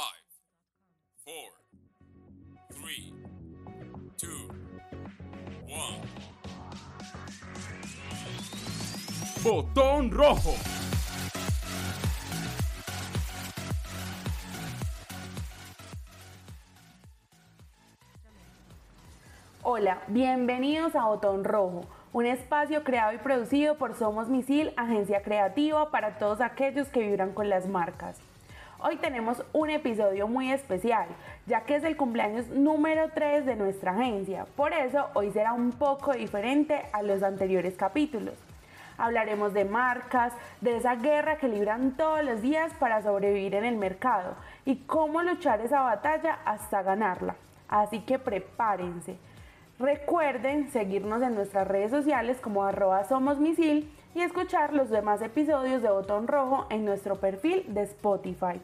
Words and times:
Five, 0.00 0.24
four, 1.26 1.50
three, 2.72 3.12
two, 4.16 4.48
one. 5.68 6.00
Botón 9.42 10.10
rojo. 10.10 10.54
Hola, 19.62 20.02
bienvenidos 20.06 20.94
a 20.96 21.04
Botón 21.04 21.44
Rojo, 21.44 21.84
un 22.14 22.24
espacio 22.24 22.84
creado 22.84 23.12
y 23.12 23.18
producido 23.18 23.76
por 23.76 23.94
Somos 23.94 24.30
Misil, 24.30 24.72
agencia 24.78 25.22
creativa 25.22 25.90
para 25.90 26.16
todos 26.16 26.40
aquellos 26.40 26.88
que 26.88 27.00
vibran 27.00 27.34
con 27.34 27.50
las 27.50 27.68
marcas. 27.68 28.18
Hoy 28.82 28.96
tenemos 28.96 29.42
un 29.52 29.68
episodio 29.68 30.26
muy 30.26 30.50
especial, 30.50 31.06
ya 31.46 31.60
que 31.66 31.76
es 31.76 31.84
el 31.84 31.98
cumpleaños 31.98 32.48
número 32.48 33.10
3 33.12 33.44
de 33.44 33.54
nuestra 33.54 33.92
agencia, 33.92 34.46
por 34.56 34.72
eso 34.72 35.08
hoy 35.12 35.30
será 35.32 35.52
un 35.52 35.72
poco 35.72 36.14
diferente 36.14 36.86
a 36.94 37.02
los 37.02 37.22
anteriores 37.22 37.74
capítulos. 37.76 38.36
Hablaremos 38.96 39.52
de 39.52 39.66
marcas, 39.66 40.32
de 40.62 40.78
esa 40.78 40.94
guerra 40.94 41.36
que 41.36 41.48
libran 41.48 41.94
todos 41.94 42.24
los 42.24 42.40
días 42.40 42.72
para 42.78 43.02
sobrevivir 43.02 43.54
en 43.54 43.66
el 43.66 43.76
mercado 43.76 44.34
y 44.64 44.76
cómo 44.76 45.20
luchar 45.20 45.60
esa 45.60 45.82
batalla 45.82 46.38
hasta 46.46 46.82
ganarla. 46.82 47.36
Así 47.68 48.00
que 48.00 48.18
prepárense. 48.18 49.18
Recuerden 49.78 50.70
seguirnos 50.70 51.20
en 51.20 51.34
nuestras 51.34 51.68
redes 51.68 51.90
sociales 51.90 52.38
como 52.40 52.64
arroba 52.64 53.04
y 54.14 54.20
escuchar 54.22 54.72
los 54.72 54.90
demás 54.90 55.22
episodios 55.22 55.82
de 55.82 55.90
Botón 55.90 56.26
Rojo 56.26 56.66
en 56.70 56.84
nuestro 56.84 57.16
perfil 57.16 57.64
de 57.68 57.82
Spotify. 57.82 58.60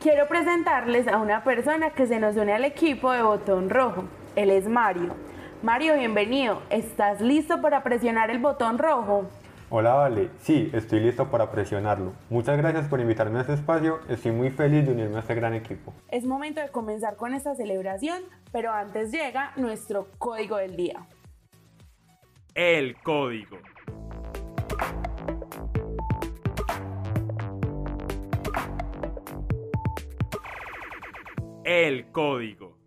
Quiero 0.00 0.28
presentarles 0.28 1.08
a 1.08 1.18
una 1.18 1.42
persona 1.42 1.90
que 1.90 2.06
se 2.06 2.20
nos 2.20 2.36
une 2.36 2.52
al 2.52 2.64
equipo 2.64 3.10
de 3.10 3.22
Botón 3.22 3.68
Rojo. 3.68 4.04
Él 4.36 4.50
es 4.50 4.68
Mario. 4.68 5.14
Mario, 5.62 5.94
bienvenido. 5.96 6.62
¿Estás 6.70 7.20
listo 7.20 7.60
para 7.60 7.82
presionar 7.82 8.30
el 8.30 8.38
botón 8.38 8.78
rojo? 8.78 9.28
Hola, 9.70 9.94
Vale. 9.94 10.30
Sí, 10.38 10.70
estoy 10.72 11.00
listo 11.00 11.30
para 11.32 11.50
presionarlo. 11.50 12.12
Muchas 12.30 12.56
gracias 12.56 12.86
por 12.86 13.00
invitarme 13.00 13.38
a 13.38 13.40
este 13.40 13.54
espacio. 13.54 13.98
Estoy 14.08 14.30
muy 14.30 14.50
feliz 14.50 14.86
de 14.86 14.92
unirme 14.92 15.16
a 15.16 15.20
este 15.20 15.34
gran 15.34 15.54
equipo. 15.54 15.92
Es 16.10 16.24
momento 16.24 16.60
de 16.60 16.68
comenzar 16.68 17.16
con 17.16 17.34
esta 17.34 17.56
celebración, 17.56 18.22
pero 18.52 18.72
antes 18.72 19.10
llega 19.10 19.52
nuestro 19.56 20.06
código 20.18 20.58
del 20.58 20.76
día. 20.76 21.06
El 22.54 22.96
código. 23.02 23.58
El 31.70 32.10
código. 32.12 32.78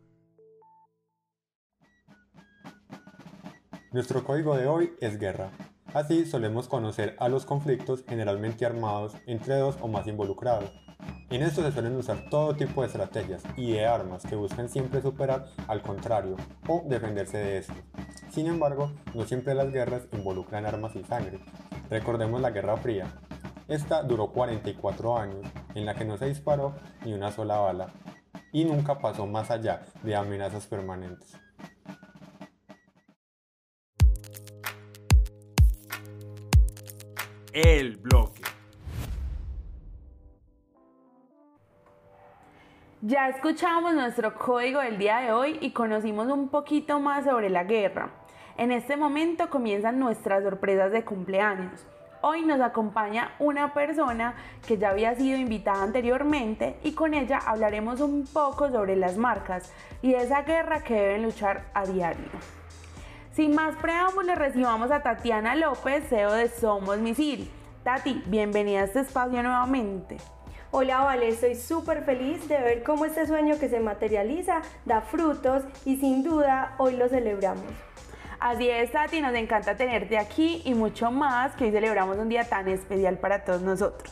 Nuestro 3.92 4.24
código 4.24 4.58
de 4.58 4.66
hoy 4.66 4.94
es 5.00 5.20
guerra. 5.20 5.52
Así 5.94 6.26
solemos 6.26 6.68
conocer 6.68 7.16
a 7.20 7.30
los 7.30 7.46
conflictos 7.46 8.04
generalmente 8.10 8.66
armados 8.66 9.14
entre 9.28 9.58
dos 9.58 9.78
o 9.82 9.88
más 9.88 10.08
involucrados. 10.08 10.72
En 11.30 11.44
esto 11.44 11.62
se 11.62 11.72
suelen 11.72 11.96
usar 11.96 12.28
todo 12.32 12.56
tipo 12.56 12.82
de 12.82 12.88
estrategias 12.88 13.44
y 13.56 13.74
de 13.74 13.86
armas 13.86 14.26
que 14.26 14.36
buscan 14.36 14.68
siempre 14.68 15.04
superar 15.04 15.46
al 15.68 15.84
contrario 15.84 16.36
o 16.68 16.84
defenderse 16.88 17.38
de 17.38 17.58
esto. 17.60 17.76
Sin 18.32 18.48
embargo, 18.48 18.94
no 19.14 19.26
siempre 19.26 19.54
las 19.54 19.72
guerras 19.72 20.08
involucran 20.12 20.66
armas 20.66 20.96
y 20.96 21.04
sangre. 21.04 21.40
Recordemos 21.92 22.42
la 22.42 22.50
Guerra 22.50 22.78
Fría. 22.78 23.14
Esta 23.68 24.02
duró 24.02 24.32
44 24.32 25.20
años 25.20 25.46
en 25.76 25.86
la 25.86 25.94
que 25.94 26.04
no 26.04 26.18
se 26.18 26.26
disparó 26.26 26.74
ni 27.06 27.14
una 27.14 27.32
sola 27.32 27.60
bala 27.60 27.94
y 28.52 28.66
nunca 28.66 29.00
pasó 29.00 29.26
más 29.26 29.50
allá 29.52 29.84
de 30.04 30.16
amenazas 30.16 30.68
permanentes. 30.68 31.38
El 37.54 37.98
bloque. 37.98 38.42
Ya 43.02 43.30
escuchamos 43.30 43.94
nuestro 43.94 44.36
código 44.36 44.80
del 44.80 44.98
día 44.98 45.18
de 45.18 45.32
hoy 45.32 45.58
y 45.60 45.72
conocimos 45.72 46.28
un 46.28 46.50
poquito 46.50 47.00
más 47.00 47.26
sobre 47.26 47.50
la 47.50 47.64
guerra. 47.64 48.12
En 48.58 48.72
este 48.72 48.96
momento 48.96 49.50
comienzan 49.50 50.00
nuestras 50.00 50.44
sorpresas 50.44 50.92
de 50.92 51.04
cumpleaños. 51.04 51.86
Hoy 52.24 52.46
nos 52.46 52.62
acompaña 52.62 53.32
una 53.40 53.74
persona 53.74 54.36
que 54.68 54.78
ya 54.78 54.92
había 54.92 55.16
sido 55.16 55.40
invitada 55.40 55.82
anteriormente 55.82 56.78
y 56.84 56.92
con 56.92 57.16
ella 57.16 57.40
hablaremos 57.40 58.00
un 58.00 58.28
poco 58.32 58.70
sobre 58.70 58.96
las 58.96 59.18
marcas 59.18 59.74
y 60.04 60.14
esa 60.14 60.44
guerra 60.44 60.84
que 60.84 60.94
deben 60.94 61.24
luchar 61.24 61.66
a 61.74 61.84
diario. 61.88 62.30
Sin 63.34 63.56
más 63.56 63.76
preámbulos, 63.78 64.38
recibamos 64.38 64.92
a 64.92 65.02
Tatiana 65.02 65.56
López, 65.56 66.08
CEO 66.10 66.34
de 66.34 66.48
Somos 66.50 67.00
Misil. 67.00 67.50
Tati, 67.84 68.22
bienvenida 68.28 68.82
a 68.82 68.84
este 68.84 69.00
espacio 69.00 69.42
nuevamente. 69.42 70.18
Hola, 70.70 71.00
Vale, 71.00 71.30
estoy 71.30 71.56
súper 71.56 72.04
feliz 72.04 72.48
de 72.48 72.62
ver 72.62 72.84
cómo 72.84 73.06
este 73.06 73.26
sueño 73.26 73.58
que 73.58 73.68
se 73.68 73.80
materializa 73.80 74.62
da 74.86 75.02
frutos 75.02 75.64
y 75.86 75.98
sin 75.98 76.24
duda 76.24 76.76
hoy 76.78 76.96
lo 76.98 77.10
celebramos. 77.10 77.91
Así 78.42 78.68
es, 78.68 78.92
Tati, 78.92 79.22
nos 79.22 79.36
encanta 79.36 79.78
tenerte 79.78 80.18
aquí 80.18 80.64
y 80.66 80.74
mucho 80.74 81.12
más 81.12 81.56
que 81.56 81.66
hoy 81.66 81.72
celebramos 81.72 82.18
un 82.18 82.28
día 82.28 82.44
tan 82.44 82.68
especial 82.68 83.20
para 83.20 83.44
todos 83.44 83.62
nosotros. 83.62 84.12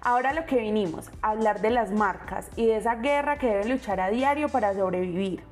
Ahora 0.00 0.32
lo 0.32 0.46
que 0.46 0.56
vinimos, 0.56 1.10
hablar 1.20 1.60
de 1.60 1.68
las 1.68 1.90
marcas 1.90 2.48
y 2.56 2.64
de 2.64 2.78
esa 2.78 2.94
guerra 2.94 3.36
que 3.36 3.48
deben 3.48 3.68
luchar 3.68 4.00
a 4.00 4.08
diario 4.08 4.48
para 4.48 4.72
sobrevivir. 4.72 5.44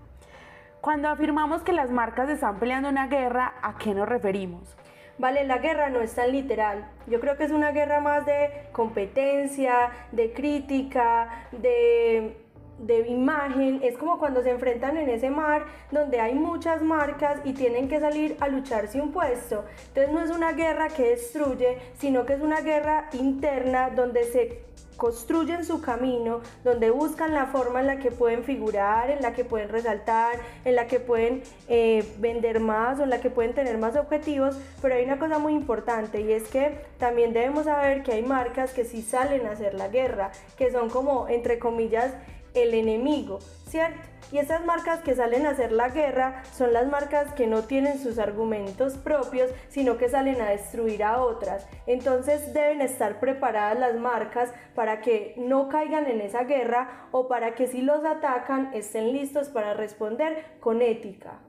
Cuando 0.81 1.11
afirmamos 1.11 1.61
que 1.61 1.75
las 1.75 1.91
marcas 1.91 2.31
están 2.31 2.59
peleando 2.59 2.88
una 2.88 3.06
guerra, 3.06 3.53
¿a 3.61 3.77
qué 3.77 3.93
nos 3.93 4.09
referimos? 4.09 4.75
Vale, 5.19 5.44
la 5.44 5.59
guerra 5.59 5.91
no 5.91 6.00
es 6.00 6.15
tan 6.15 6.32
literal. 6.32 6.91
Yo 7.06 7.21
creo 7.21 7.37
que 7.37 7.44
es 7.44 7.50
una 7.50 7.71
guerra 7.72 8.00
más 8.00 8.25
de 8.25 8.71
competencia, 8.72 9.91
de 10.11 10.32
crítica, 10.32 11.49
de, 11.53 12.47
de 12.80 13.06
imagen. 13.08 13.80
Es 13.82 13.96
como 13.96 14.18
cuando 14.18 14.42
se 14.42 14.50
enfrentan 14.50 14.96
en 14.96 15.08
ese 15.08 15.30
mar 15.30 15.66
donde 15.91 16.20
hay 16.20 16.34
muchas 16.34 16.82
marcas 16.82 17.41
y 17.44 17.52
tienen 17.52 17.88
que 17.88 18.00
salir 18.00 18.36
a 18.41 18.48
lucharse 18.48 19.00
un 19.00 19.12
puesto. 19.12 19.64
Entonces 19.88 20.12
no 20.12 20.20
es 20.20 20.30
una 20.30 20.52
guerra 20.52 20.88
que 20.88 21.10
destruye, 21.10 21.78
sino 21.98 22.26
que 22.26 22.34
es 22.34 22.40
una 22.40 22.60
guerra 22.60 23.08
interna 23.12 23.90
donde 23.90 24.24
se 24.24 24.70
construyen 25.00 25.64
su 25.64 25.80
camino, 25.80 26.42
donde 26.62 26.90
buscan 26.90 27.32
la 27.32 27.46
forma 27.46 27.80
en 27.80 27.86
la 27.86 27.98
que 27.98 28.10
pueden 28.10 28.44
figurar, 28.44 29.10
en 29.10 29.22
la 29.22 29.32
que 29.32 29.46
pueden 29.46 29.70
resaltar, 29.70 30.38
en 30.66 30.76
la 30.76 30.86
que 30.88 31.00
pueden 31.00 31.42
eh, 31.69 32.04
vender 32.19 32.60
más 32.60 33.00
o 33.00 33.04
en 33.04 33.10
la 33.10 33.19
que 33.19 33.30
pueden 33.30 33.54
tener 33.54 33.78
más 33.78 33.96
objetivos, 33.96 34.58
pero 34.82 34.94
hay 34.94 35.04
una 35.06 35.19
cosa 35.19 35.38
muy 35.38 35.54
importante 35.54 36.20
y 36.20 36.32
es 36.32 36.48
que 36.48 36.82
también 36.98 37.32
debemos 37.32 37.64
saber 37.64 38.02
que 38.02 38.12
hay 38.12 38.22
marcas 38.22 38.74
que 38.74 38.84
sí 38.84 39.00
salen 39.00 39.46
a 39.46 39.52
hacer 39.52 39.72
la 39.72 39.88
guerra, 39.88 40.32
que 40.58 40.70
son 40.70 40.90
como, 40.90 41.28
entre 41.28 41.58
comillas, 41.58 42.12
el 42.55 42.75
enemigo, 42.75 43.38
¿cierto? 43.69 44.11
Y 44.33 44.38
esas 44.38 44.65
marcas 44.65 45.00
que 45.00 45.16
salen 45.16 45.44
a 45.44 45.50
hacer 45.50 45.72
la 45.72 45.88
guerra 45.88 46.43
son 46.53 46.72
las 46.72 46.87
marcas 46.87 47.33
que 47.33 47.49
no 47.49 47.65
tienen 47.65 47.99
sus 47.99 48.19
argumentos 48.19 48.94
propios, 48.94 49.50
sino 49.69 49.99
que 49.99 50.09
salen 50.09 50.41
a 50.41 50.50
destruir 50.50 51.03
a 51.03 51.21
otras. 51.21 51.66
Entonces 51.87 52.55
deben 52.55 52.81
estar 52.81 53.19
preparadas 53.19 53.78
las 53.78 53.97
marcas 53.97 54.53
para 54.77 55.00
que 55.00 55.34
no 55.37 55.69
caigan 55.69 56.06
en 56.06 56.21
esa 56.21 56.44
guerra 56.44 57.09
o 57.11 57.27
para 57.27 57.56
que 57.56 57.66
si 57.66 57.83
los 57.83 58.05
atacan 58.05 58.71
estén 58.72 59.12
listos 59.12 59.49
para 59.49 59.75
responder 59.75 60.44
con 60.61 60.81
ética. 60.81 61.41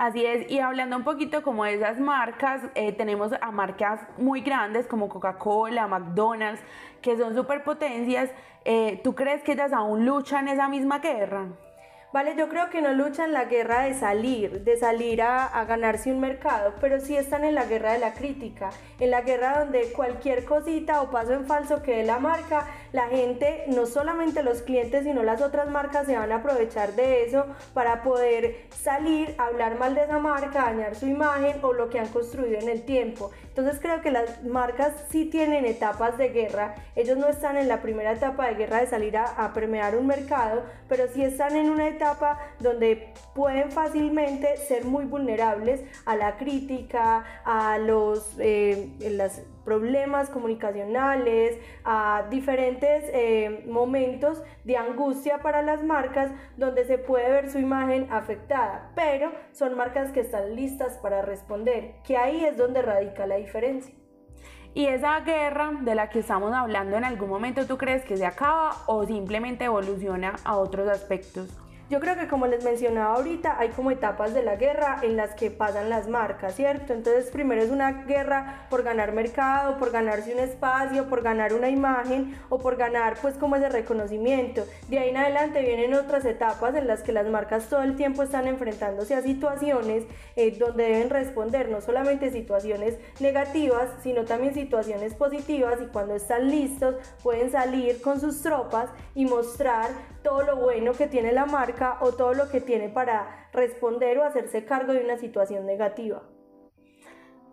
Así 0.00 0.24
es, 0.24 0.50
y 0.50 0.60
hablando 0.60 0.96
un 0.96 1.04
poquito 1.04 1.42
como 1.42 1.64
de 1.64 1.74
esas 1.74 2.00
marcas, 2.00 2.62
eh, 2.74 2.90
tenemos 2.92 3.32
a 3.38 3.50
marcas 3.50 4.00
muy 4.16 4.40
grandes 4.40 4.86
como 4.86 5.10
Coca-Cola, 5.10 5.86
McDonald's, 5.88 6.62
que 7.02 7.18
son 7.18 7.34
superpotencias. 7.34 8.30
Eh, 8.64 8.98
¿Tú 9.04 9.14
crees 9.14 9.42
que 9.42 9.52
ellas 9.52 9.74
aún 9.74 10.06
luchan 10.06 10.48
esa 10.48 10.68
misma 10.70 11.00
guerra? 11.00 11.48
Vale, 12.12 12.34
yo 12.36 12.48
creo 12.48 12.70
que 12.70 12.82
no 12.82 12.92
luchan 12.92 13.32
la 13.32 13.44
guerra 13.44 13.84
de 13.84 13.94
salir, 13.94 14.64
de 14.64 14.76
salir 14.76 15.22
a, 15.22 15.46
a, 15.46 15.64
ganarse 15.64 16.10
un 16.10 16.18
mercado, 16.18 16.74
pero 16.80 16.98
sí 16.98 17.16
están 17.16 17.44
en 17.44 17.54
la 17.54 17.66
guerra 17.66 17.92
de 17.92 18.00
la 18.00 18.14
crítica, 18.14 18.70
en 18.98 19.12
la 19.12 19.20
guerra 19.20 19.60
donde 19.60 19.92
cualquier 19.92 20.44
cosita 20.44 21.02
o 21.02 21.10
paso 21.12 21.34
en 21.34 21.46
falso 21.46 21.84
que 21.84 21.98
dé 21.98 22.04
la 22.04 22.18
marca, 22.18 22.66
la 22.92 23.06
gente, 23.06 23.62
no 23.68 23.86
solamente 23.86 24.42
los 24.42 24.62
clientes, 24.62 25.04
sino 25.04 25.22
las 25.22 25.40
otras 25.40 25.70
marcas 25.70 26.06
se 26.06 26.18
van 26.18 26.32
a 26.32 26.38
aprovechar 26.38 26.94
de 26.94 27.26
eso 27.26 27.46
para 27.74 28.02
poder 28.02 28.66
salir, 28.70 29.36
hablar 29.38 29.78
mal 29.78 29.94
de 29.94 30.02
esa 30.02 30.18
marca, 30.18 30.64
dañar 30.64 30.96
su 30.96 31.06
imagen 31.06 31.60
o 31.62 31.72
lo 31.72 31.90
que 31.90 32.00
han 32.00 32.08
construido 32.08 32.58
en 32.58 32.68
el 32.68 32.82
tiempo. 32.82 33.30
Entonces 33.60 33.82
creo 33.82 34.00
que 34.00 34.10
las 34.10 34.42
marcas 34.42 34.94
sí 35.10 35.26
tienen 35.26 35.66
etapas 35.66 36.16
de 36.16 36.30
guerra, 36.30 36.76
ellos 36.96 37.18
no 37.18 37.28
están 37.28 37.58
en 37.58 37.68
la 37.68 37.82
primera 37.82 38.12
etapa 38.12 38.46
de 38.46 38.54
guerra 38.54 38.80
de 38.80 38.86
salir 38.86 39.18
a, 39.18 39.52
premiar 39.52 39.96
un 39.96 40.06
mercado, 40.06 40.62
pero 40.88 41.08
sí 41.12 41.22
están 41.22 41.54
en 41.56 41.68
una 41.68 41.86
etapa 41.86 42.38
donde 42.58 43.12
pueden 43.34 43.70
fácilmente 43.70 44.56
ser 44.56 44.86
muy 44.86 45.04
vulnerables 45.04 45.82
a 46.06 46.16
la 46.16 46.38
crítica, 46.38 47.22
a 47.44 47.76
los, 47.76 48.34
eh, 48.38 48.88
las 49.10 49.42
problemas 49.70 50.30
comunicacionales, 50.30 51.60
a 51.84 52.24
diferentes 52.28 53.04
eh, 53.12 53.64
momentos 53.68 54.42
de 54.64 54.76
angustia 54.76 55.38
para 55.42 55.62
las 55.62 55.84
marcas 55.84 56.32
donde 56.56 56.84
se 56.86 56.98
puede 56.98 57.30
ver 57.30 57.48
su 57.48 57.60
imagen 57.60 58.08
afectada, 58.10 58.90
pero 58.96 59.30
son 59.52 59.76
marcas 59.76 60.10
que 60.10 60.22
están 60.22 60.56
listas 60.56 60.98
para 60.98 61.22
responder, 61.22 61.94
que 62.04 62.16
ahí 62.16 62.44
es 62.44 62.56
donde 62.56 62.82
radica 62.82 63.28
la 63.28 63.36
diferencia. 63.36 63.94
¿Y 64.74 64.86
esa 64.86 65.20
guerra 65.20 65.70
de 65.82 65.94
la 65.94 66.10
que 66.10 66.18
estamos 66.18 66.52
hablando 66.52 66.96
en 66.96 67.04
algún 67.04 67.28
momento 67.28 67.64
tú 67.64 67.78
crees 67.78 68.04
que 68.04 68.16
se 68.16 68.26
acaba 68.26 68.72
o 68.88 69.06
simplemente 69.06 69.66
evoluciona 69.66 70.34
a 70.42 70.56
otros 70.56 70.88
aspectos? 70.88 71.48
Yo 71.90 71.98
creo 71.98 72.14
que 72.14 72.28
como 72.28 72.46
les 72.46 72.62
mencionaba 72.62 73.16
ahorita, 73.16 73.58
hay 73.58 73.70
como 73.70 73.90
etapas 73.90 74.32
de 74.32 74.44
la 74.44 74.54
guerra 74.54 75.00
en 75.02 75.16
las 75.16 75.34
que 75.34 75.50
pasan 75.50 75.90
las 75.90 76.06
marcas, 76.06 76.54
¿cierto? 76.54 76.92
Entonces 76.92 77.32
primero 77.32 77.60
es 77.60 77.70
una 77.70 78.04
guerra 78.04 78.68
por 78.70 78.84
ganar 78.84 79.10
mercado, 79.10 79.76
por 79.76 79.90
ganarse 79.90 80.32
un 80.32 80.38
espacio, 80.38 81.08
por 81.08 81.20
ganar 81.20 81.52
una 81.52 81.68
imagen 81.68 82.38
o 82.48 82.60
por 82.60 82.76
ganar 82.76 83.16
pues 83.20 83.34
como 83.34 83.56
ese 83.56 83.68
reconocimiento. 83.70 84.64
De 84.86 85.00
ahí 85.00 85.10
en 85.10 85.16
adelante 85.16 85.62
vienen 85.62 85.94
otras 85.94 86.24
etapas 86.26 86.76
en 86.76 86.86
las 86.86 87.02
que 87.02 87.10
las 87.10 87.26
marcas 87.26 87.68
todo 87.68 87.82
el 87.82 87.96
tiempo 87.96 88.22
están 88.22 88.46
enfrentándose 88.46 89.16
a 89.16 89.22
situaciones 89.22 90.04
eh, 90.36 90.56
donde 90.60 90.84
deben 90.84 91.10
responder 91.10 91.70
no 91.70 91.80
solamente 91.80 92.30
situaciones 92.30 92.98
negativas, 93.18 93.88
sino 94.00 94.24
también 94.24 94.54
situaciones 94.54 95.14
positivas 95.14 95.80
y 95.82 95.86
cuando 95.86 96.14
están 96.14 96.52
listos 96.52 96.94
pueden 97.20 97.50
salir 97.50 98.00
con 98.00 98.20
sus 98.20 98.42
tropas 98.42 98.90
y 99.16 99.24
mostrar 99.24 99.88
todo 100.22 100.42
lo 100.42 100.56
bueno 100.56 100.92
que 100.92 101.08
tiene 101.08 101.32
la 101.32 101.46
marca 101.46 101.79
o 102.00 102.12
todo 102.12 102.34
lo 102.34 102.48
que 102.50 102.60
tiene 102.60 102.88
para 102.88 103.48
responder 103.52 104.18
o 104.18 104.24
hacerse 104.24 104.64
cargo 104.64 104.92
de 104.92 105.04
una 105.04 105.16
situación 105.16 105.66
negativa. 105.66 106.22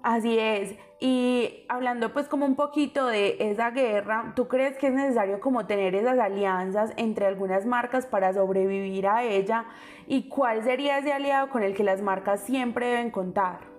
Así 0.04 0.38
es. 0.40 0.76
Y 1.00 1.66
hablando 1.70 2.14
pues 2.14 2.28
como 2.28 2.46
un 2.46 2.56
poquito 2.56 3.08
de 3.08 3.38
esa 3.40 3.72
guerra, 3.72 4.34
¿tú 4.36 4.48
crees 4.48 4.78
que 4.78 4.88
es 4.88 4.94
necesario 4.94 5.40
como 5.40 5.68
tener 5.68 5.96
esas 5.96 6.18
alianzas 6.18 6.92
entre 6.98 7.26
algunas 7.26 7.66
marcas 7.66 8.06
para 8.06 8.34
sobrevivir 8.34 9.08
a 9.08 9.24
ella? 9.24 9.66
¿Y 10.08 10.30
cuál 10.30 10.64
sería 10.64 11.00
ese 11.00 11.14
aliado 11.14 11.50
con 11.50 11.64
el 11.64 11.76
que 11.76 11.84
las 11.84 12.02
marcas 12.02 12.42
siempre 12.42 12.88
deben 12.88 13.12
contar? 13.12 13.77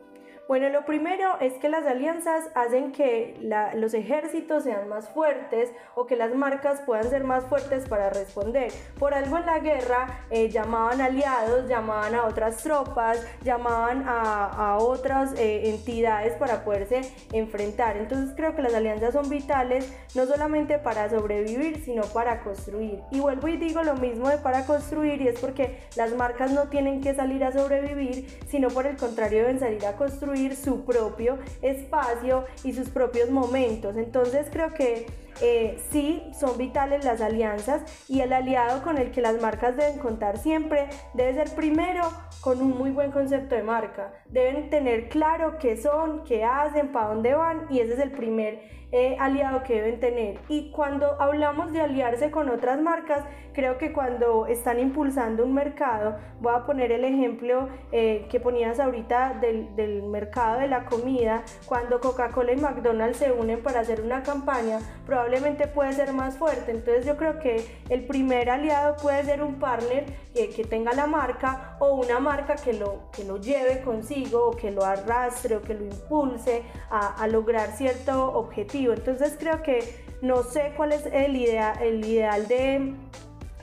Bueno, 0.48 0.70
lo 0.70 0.86
primero 0.86 1.38
es 1.40 1.52
que 1.58 1.68
las 1.68 1.84
alianzas 1.84 2.48
hacen 2.54 2.92
que 2.92 3.36
los 3.74 3.92
ejércitos 3.92 4.64
sean 4.64 4.88
más 4.88 5.06
fuertes 5.10 5.70
o 5.94 6.06
que 6.06 6.16
las 6.16 6.34
marcas 6.34 6.80
puedan 6.86 7.10
ser 7.10 7.22
más 7.22 7.44
fuertes 7.44 7.86
para 7.86 8.08
responder. 8.08 8.72
Por 8.98 9.12
algo 9.12 9.36
en 9.36 9.44
la 9.44 9.58
guerra 9.58 10.24
eh, 10.30 10.48
llamaban 10.48 11.02
aliados, 11.02 11.68
llamaban 11.68 12.14
a 12.14 12.24
otras 12.24 12.62
tropas, 12.62 13.22
llamaban 13.44 14.04
a, 14.08 14.78
otras 14.80 15.34
eh, 15.38 15.68
entidades 15.68 16.32
para 16.36 16.64
poderse 16.64 17.02
enfrentar. 17.34 17.98
Entonces 17.98 18.34
creo 18.34 18.56
que 18.56 18.62
las 18.62 18.72
alianzas 18.72 19.12
son 19.12 19.28
vitales 19.28 19.92
no 20.14 20.24
solamente 20.24 20.78
para 20.78 21.10
sobrevivir, 21.10 21.84
sino 21.84 22.04
para 22.04 22.40
construir. 22.40 23.02
Y 23.10 23.20
vuelvo 23.20 23.48
y 23.48 23.58
digo 23.58 23.82
lo 23.82 23.96
mismo 23.96 24.30
de 24.30 24.38
para 24.38 24.64
construir 24.64 25.20
y 25.20 25.28
es 25.28 25.38
porque 25.40 25.78
las 25.94 26.14
marcas 26.14 26.52
no 26.52 26.68
tienen 26.70 27.02
que 27.02 27.12
salir 27.12 27.44
a 27.44 27.52
sobrevivir, 27.52 28.26
sino 28.48 28.68
por 28.68 28.86
el 28.86 28.96
contrario 28.96 29.40
deben 29.40 29.60
salir 29.60 29.84
a 29.84 29.92
construir 29.92 30.37
su 30.56 30.84
propio 30.84 31.38
espacio 31.62 32.44
y 32.64 32.72
sus 32.72 32.88
propios 32.88 33.30
momentos. 33.30 33.96
Entonces 33.96 34.46
creo 34.50 34.72
que 34.74 35.06
eh, 35.40 35.78
sí 35.90 36.22
son 36.38 36.58
vitales 36.58 37.04
las 37.04 37.20
alianzas 37.20 37.82
y 38.08 38.20
el 38.20 38.32
aliado 38.32 38.82
con 38.82 38.98
el 38.98 39.12
que 39.12 39.20
las 39.20 39.40
marcas 39.40 39.76
deben 39.76 39.98
contar 39.98 40.36
siempre 40.38 40.88
debe 41.14 41.34
ser 41.34 41.54
primero 41.54 42.02
con 42.40 42.60
un 42.60 42.76
muy 42.76 42.90
buen 42.90 43.12
concepto 43.12 43.54
de 43.54 43.62
marca. 43.62 44.12
Deben 44.30 44.68
tener 44.70 45.08
claro 45.08 45.58
qué 45.58 45.76
son, 45.76 46.24
qué 46.24 46.44
hacen, 46.44 46.92
para 46.92 47.08
dónde 47.08 47.34
van 47.34 47.66
y 47.70 47.80
ese 47.80 47.94
es 47.94 48.00
el 48.00 48.10
primer 48.10 48.87
eh, 48.90 49.16
aliado 49.20 49.62
que 49.64 49.74
deben 49.74 50.00
tener. 50.00 50.38
Y 50.48 50.70
cuando 50.70 51.20
hablamos 51.20 51.72
de 51.72 51.82
aliarse 51.82 52.30
con 52.30 52.48
otras 52.48 52.80
marcas, 52.80 53.24
creo 53.52 53.76
que 53.76 53.92
cuando 53.92 54.46
están 54.46 54.78
impulsando 54.78 55.44
un 55.44 55.52
mercado, 55.52 56.16
voy 56.40 56.54
a 56.54 56.64
poner 56.64 56.92
el 56.92 57.04
ejemplo 57.04 57.68
eh, 57.92 58.26
que 58.30 58.40
ponías 58.40 58.80
ahorita 58.80 59.34
del, 59.40 59.74
del 59.76 60.04
mercado 60.04 60.60
de 60.60 60.68
la 60.68 60.86
comida, 60.86 61.42
cuando 61.66 62.00
Coca-Cola 62.00 62.52
y 62.52 62.56
McDonald's 62.56 63.18
se 63.18 63.32
unen 63.32 63.62
para 63.62 63.80
hacer 63.80 64.00
una 64.00 64.22
campaña, 64.22 64.78
probablemente 65.04 65.66
puede 65.66 65.92
ser 65.92 66.12
más 66.12 66.38
fuerte. 66.38 66.70
Entonces 66.70 67.04
yo 67.04 67.16
creo 67.16 67.40
que 67.40 67.66
el 67.90 68.06
primer 68.06 68.48
aliado 68.48 68.96
puede 69.02 69.22
ser 69.24 69.42
un 69.42 69.56
partner 69.56 70.06
que, 70.32 70.48
que 70.50 70.64
tenga 70.64 70.92
la 70.94 71.06
marca 71.06 71.76
o 71.80 71.94
una 71.94 72.20
marca 72.20 72.54
que 72.54 72.72
lo, 72.72 73.10
que 73.12 73.24
lo 73.24 73.36
lleve 73.38 73.82
consigo 73.82 74.48
o 74.48 74.50
que 74.52 74.70
lo 74.70 74.84
arrastre 74.84 75.56
o 75.56 75.62
que 75.62 75.74
lo 75.74 75.84
impulse 75.84 76.62
a, 76.90 77.22
a 77.22 77.26
lograr 77.26 77.72
cierto 77.72 78.32
objetivo 78.32 78.77
entonces 78.86 79.36
creo 79.38 79.62
que 79.62 79.80
no 80.22 80.42
sé 80.42 80.72
cuál 80.76 80.92
es 80.92 81.06
el, 81.06 81.36
idea, 81.36 81.72
el 81.80 82.04
ideal 82.04 82.48
de 82.48 82.94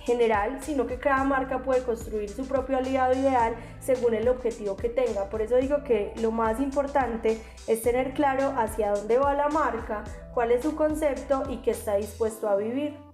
general, 0.06 0.60
sino 0.62 0.86
que 0.86 1.00
cada 1.00 1.24
marca 1.24 1.64
puede 1.64 1.82
construir 1.84 2.30
su 2.30 2.48
propio 2.48 2.78
aliado 2.78 3.14
ideal 3.14 3.56
según 3.80 4.14
el 4.14 4.28
objetivo 4.28 4.78
que 4.78 4.88
tenga. 4.88 5.30
Por 5.30 5.42
eso 5.42 5.58
digo 5.58 5.84
que 5.84 6.14
lo 6.22 6.32
más 6.32 6.60
importante 6.60 7.42
es 7.68 7.82
tener 7.82 8.14
claro 8.14 8.54
hacia 8.56 8.92
dónde 8.92 9.18
va 9.18 9.34
la 9.34 9.50
marca, 9.50 10.04
cuál 10.34 10.52
es 10.52 10.62
su 10.62 10.76
concepto 10.76 11.44
y 11.50 11.58
qué 11.58 11.72
está 11.72 11.96
dispuesto 11.96 12.48
a 12.48 12.56
vivir. 12.56 13.05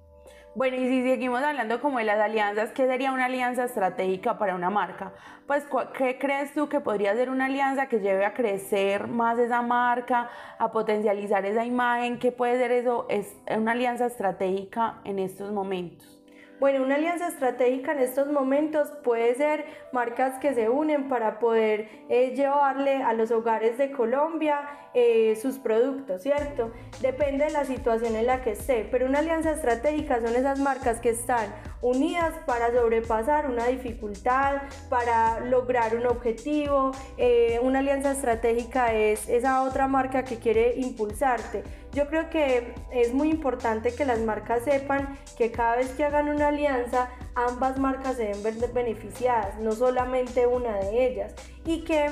Bueno, 0.53 0.75
y 0.75 0.86
si 0.86 1.03
seguimos 1.03 1.42
hablando 1.42 1.80
como 1.80 2.00
de 2.00 2.03
las 2.03 2.19
alianzas, 2.19 2.71
¿qué 2.74 2.86
sería 2.86 3.13
una 3.13 3.25
alianza 3.25 3.63
estratégica 3.63 4.38
para 4.38 4.53
una 4.53 4.69
marca? 4.69 5.13
Pues, 5.48 5.65
¿qué 5.98 6.19
crees 6.19 6.53
tú 6.53 6.68
que 6.68 6.81
podría 6.81 7.15
ser 7.15 7.30
una 7.30 7.45
alianza 7.45 7.88
que 7.88 8.01
lleve 8.01 8.25
a 8.25 8.33
crecer 8.33 9.07
más 9.07 9.39
esa 9.39 9.62
marca, 9.62 10.30
a 10.59 10.69
potencializar 10.74 11.45
esa 11.45 11.63
imagen? 11.63 12.19
¿Qué 12.19 12.33
puede 12.33 12.57
ser 12.57 12.71
eso? 12.71 13.06
Es 13.09 13.33
una 13.50 13.71
alianza 13.71 14.07
estratégica 14.07 15.00
en 15.06 15.19
estos 15.19 15.53
momentos. 15.53 16.20
Bueno, 16.61 16.83
una 16.83 16.93
alianza 16.93 17.27
estratégica 17.27 17.93
en 17.93 18.01
estos 18.01 18.27
momentos 18.31 18.89
puede 19.03 19.33
ser 19.33 19.65
marcas 19.91 20.37
que 20.37 20.53
se 20.53 20.69
unen 20.69 21.09
para 21.09 21.39
poder 21.39 21.89
eh, 22.07 22.35
llevarle 22.35 23.01
a 23.01 23.13
los 23.13 23.31
hogares 23.31 23.79
de 23.79 23.91
Colombia 23.91 24.59
eh, 24.93 25.35
sus 25.41 25.57
productos, 25.57 26.21
¿cierto? 26.21 26.71
Depende 27.01 27.45
de 27.45 27.49
la 27.49 27.65
situación 27.65 28.15
en 28.15 28.27
la 28.27 28.43
que 28.43 28.51
esté, 28.51 28.87
pero 28.91 29.07
una 29.07 29.19
alianza 29.19 29.53
estratégica 29.53 30.21
son 30.21 30.35
esas 30.35 30.59
marcas 30.59 30.99
que 30.99 31.09
están 31.09 31.47
unidas 31.81 32.35
para 32.45 32.71
sobrepasar 32.71 33.49
una 33.49 33.65
dificultad, 33.65 34.61
para 34.87 35.39
lograr 35.39 35.95
un 35.95 36.05
objetivo. 36.05 36.91
Eh, 37.17 37.59
una 37.63 37.79
alianza 37.79 38.11
estratégica 38.11 38.93
es 38.93 39.27
esa 39.29 39.63
otra 39.63 39.87
marca 39.87 40.23
que 40.23 40.37
quiere 40.37 40.75
impulsarte. 40.75 41.63
Yo 41.93 42.07
creo 42.07 42.29
que 42.29 42.73
es 42.91 43.13
muy 43.13 43.29
importante 43.29 43.93
que 43.93 44.05
las 44.05 44.19
marcas 44.19 44.63
sepan 44.63 45.17
que 45.38 45.51
cada 45.51 45.75
vez 45.75 45.89
que 45.89 46.05
hagan 46.05 46.29
una 46.29 46.47
alianza, 46.47 47.09
ambas 47.35 47.77
marcas 47.80 48.16
se 48.16 48.27
deben 48.27 48.44
ver 48.44 48.73
beneficiadas, 48.73 49.59
no 49.59 49.73
solamente 49.73 50.47
una 50.47 50.77
de 50.77 51.07
ellas. 51.07 51.35
Y 51.66 51.83
que 51.83 52.09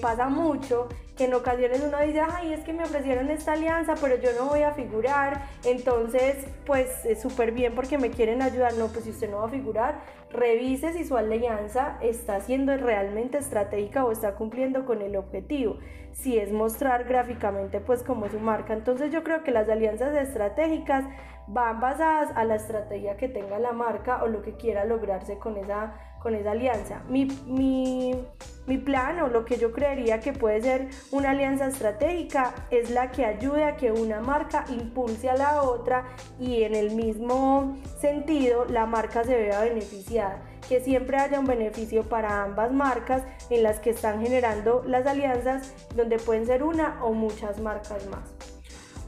pasa 0.00 0.28
mucho 0.28 0.88
que 1.16 1.24
en 1.24 1.34
ocasiones 1.34 1.82
uno 1.86 2.00
dice, 2.00 2.20
ay, 2.20 2.52
es 2.52 2.60
que 2.64 2.72
me 2.72 2.82
ofrecieron 2.82 3.30
esta 3.30 3.52
alianza, 3.52 3.94
pero 4.00 4.16
yo 4.16 4.30
no 4.36 4.46
voy 4.46 4.62
a 4.62 4.72
figurar, 4.72 5.42
entonces 5.64 6.46
pues 6.66 7.04
es 7.04 7.22
súper 7.22 7.52
bien 7.52 7.74
porque 7.74 7.98
me 7.98 8.10
quieren 8.10 8.42
ayudar, 8.42 8.74
no, 8.74 8.88
pues 8.88 9.04
si 9.04 9.10
usted 9.10 9.30
no 9.30 9.38
va 9.38 9.46
a 9.46 9.50
figurar, 9.50 10.00
revise 10.30 10.92
si 10.92 11.04
su 11.04 11.16
alianza 11.16 11.98
está 12.00 12.40
siendo 12.40 12.76
realmente 12.76 13.38
estratégica 13.38 14.04
o 14.04 14.10
está 14.10 14.34
cumpliendo 14.34 14.84
con 14.84 15.02
el 15.02 15.14
objetivo, 15.14 15.78
si 16.12 16.38
es 16.38 16.52
mostrar 16.52 17.04
gráficamente 17.04 17.80
pues 17.80 18.02
como 18.02 18.28
su 18.28 18.40
marca, 18.40 18.72
entonces 18.72 19.12
yo 19.12 19.22
creo 19.22 19.44
que 19.44 19.52
las 19.52 19.68
alianzas 19.68 20.16
estratégicas 20.16 21.04
van 21.46 21.80
basadas 21.80 22.32
a 22.34 22.44
la 22.44 22.56
estrategia 22.56 23.16
que 23.16 23.28
tenga 23.28 23.58
la 23.58 23.72
marca 23.72 24.22
o 24.24 24.28
lo 24.28 24.42
que 24.42 24.54
quiera 24.54 24.84
lograrse 24.84 25.38
con 25.38 25.56
esa 25.58 25.94
con 26.24 26.34
esa 26.34 26.52
alianza. 26.52 27.02
Mi, 27.08 27.26
mi, 27.46 28.78
plan 28.78 29.20
o 29.20 29.28
lo 29.28 29.44
que 29.44 29.58
yo 29.58 29.72
creería 29.72 30.20
que 30.20 30.32
puede 30.32 30.62
ser 30.62 30.88
una 31.12 31.30
alianza 31.30 31.66
estratégica 31.66 32.54
es 32.70 32.90
la 32.90 33.12
que 33.12 33.26
ayude 33.26 33.64
a 33.64 33.76
que 33.76 33.92
una 33.92 34.20
marca 34.20 34.64
impulse 34.70 35.28
a 35.28 35.36
la 35.36 35.62
otra 35.62 36.06
y 36.40 36.62
en 36.62 36.74
el 36.74 36.92
mismo 36.92 37.76
sentido 38.00 38.64
la 38.64 38.86
marca 38.86 39.22
se 39.22 39.36
vea 39.36 39.60
beneficiada 39.60 40.42
que 40.66 40.80
siempre 40.80 41.18
haya 41.18 41.38
un 41.38 41.46
beneficio 41.46 42.04
para 42.08 42.42
ambas 42.42 42.72
marcas 42.72 43.22
en 43.50 43.62
las 43.62 43.80
que 43.80 43.90
están 43.90 44.22
generando 44.22 44.82
las 44.86 45.06
alianzas 45.06 45.74
donde 45.94 46.18
pueden 46.18 46.46
ser 46.46 46.62
una 46.62 47.04
o 47.04 47.12
muchas 47.12 47.60
marcas 47.60 48.06
más. 48.06 48.53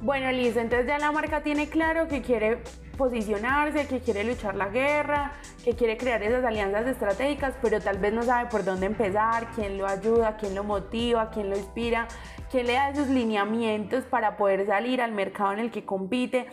Bueno, 0.07 0.31
Liz, 0.31 0.57
entonces 0.57 0.87
ya 0.87 1.01
la 1.01 1.11
marca 1.11 1.43
tiene 1.43 1.69
claro 1.69 2.07
que 2.07 2.23
quiere 2.23 2.63
posicionarse, 2.97 3.89
que 3.89 3.99
quiere 3.99 4.23
luchar 4.23 4.55
la 4.55 4.69
guerra, 4.69 5.33
que 5.65 5.75
quiere 5.75 5.97
crear 5.97 6.23
esas 6.23 6.45
alianzas 6.45 6.87
estratégicas, 6.87 7.57
pero 7.61 7.81
tal 7.81 7.99
vez 7.99 8.13
no 8.13 8.23
sabe 8.23 8.49
por 8.49 8.63
dónde 8.63 8.87
empezar, 8.87 9.49
quién 9.57 9.79
lo 9.79 9.85
ayuda, 9.85 10.37
quién 10.37 10.55
lo 10.55 10.63
motiva, 10.63 11.31
quién 11.31 11.51
lo 11.51 11.57
inspira, 11.57 12.07
quién 12.53 12.69
le 12.69 12.75
da 12.75 12.91
esos 12.91 13.09
lineamientos 13.09 14.05
para 14.05 14.37
poder 14.37 14.65
salir 14.65 15.03
al 15.03 15.11
mercado 15.11 15.55
en 15.55 15.59
el 15.59 15.71
que 15.73 15.85
compite. 15.85 16.47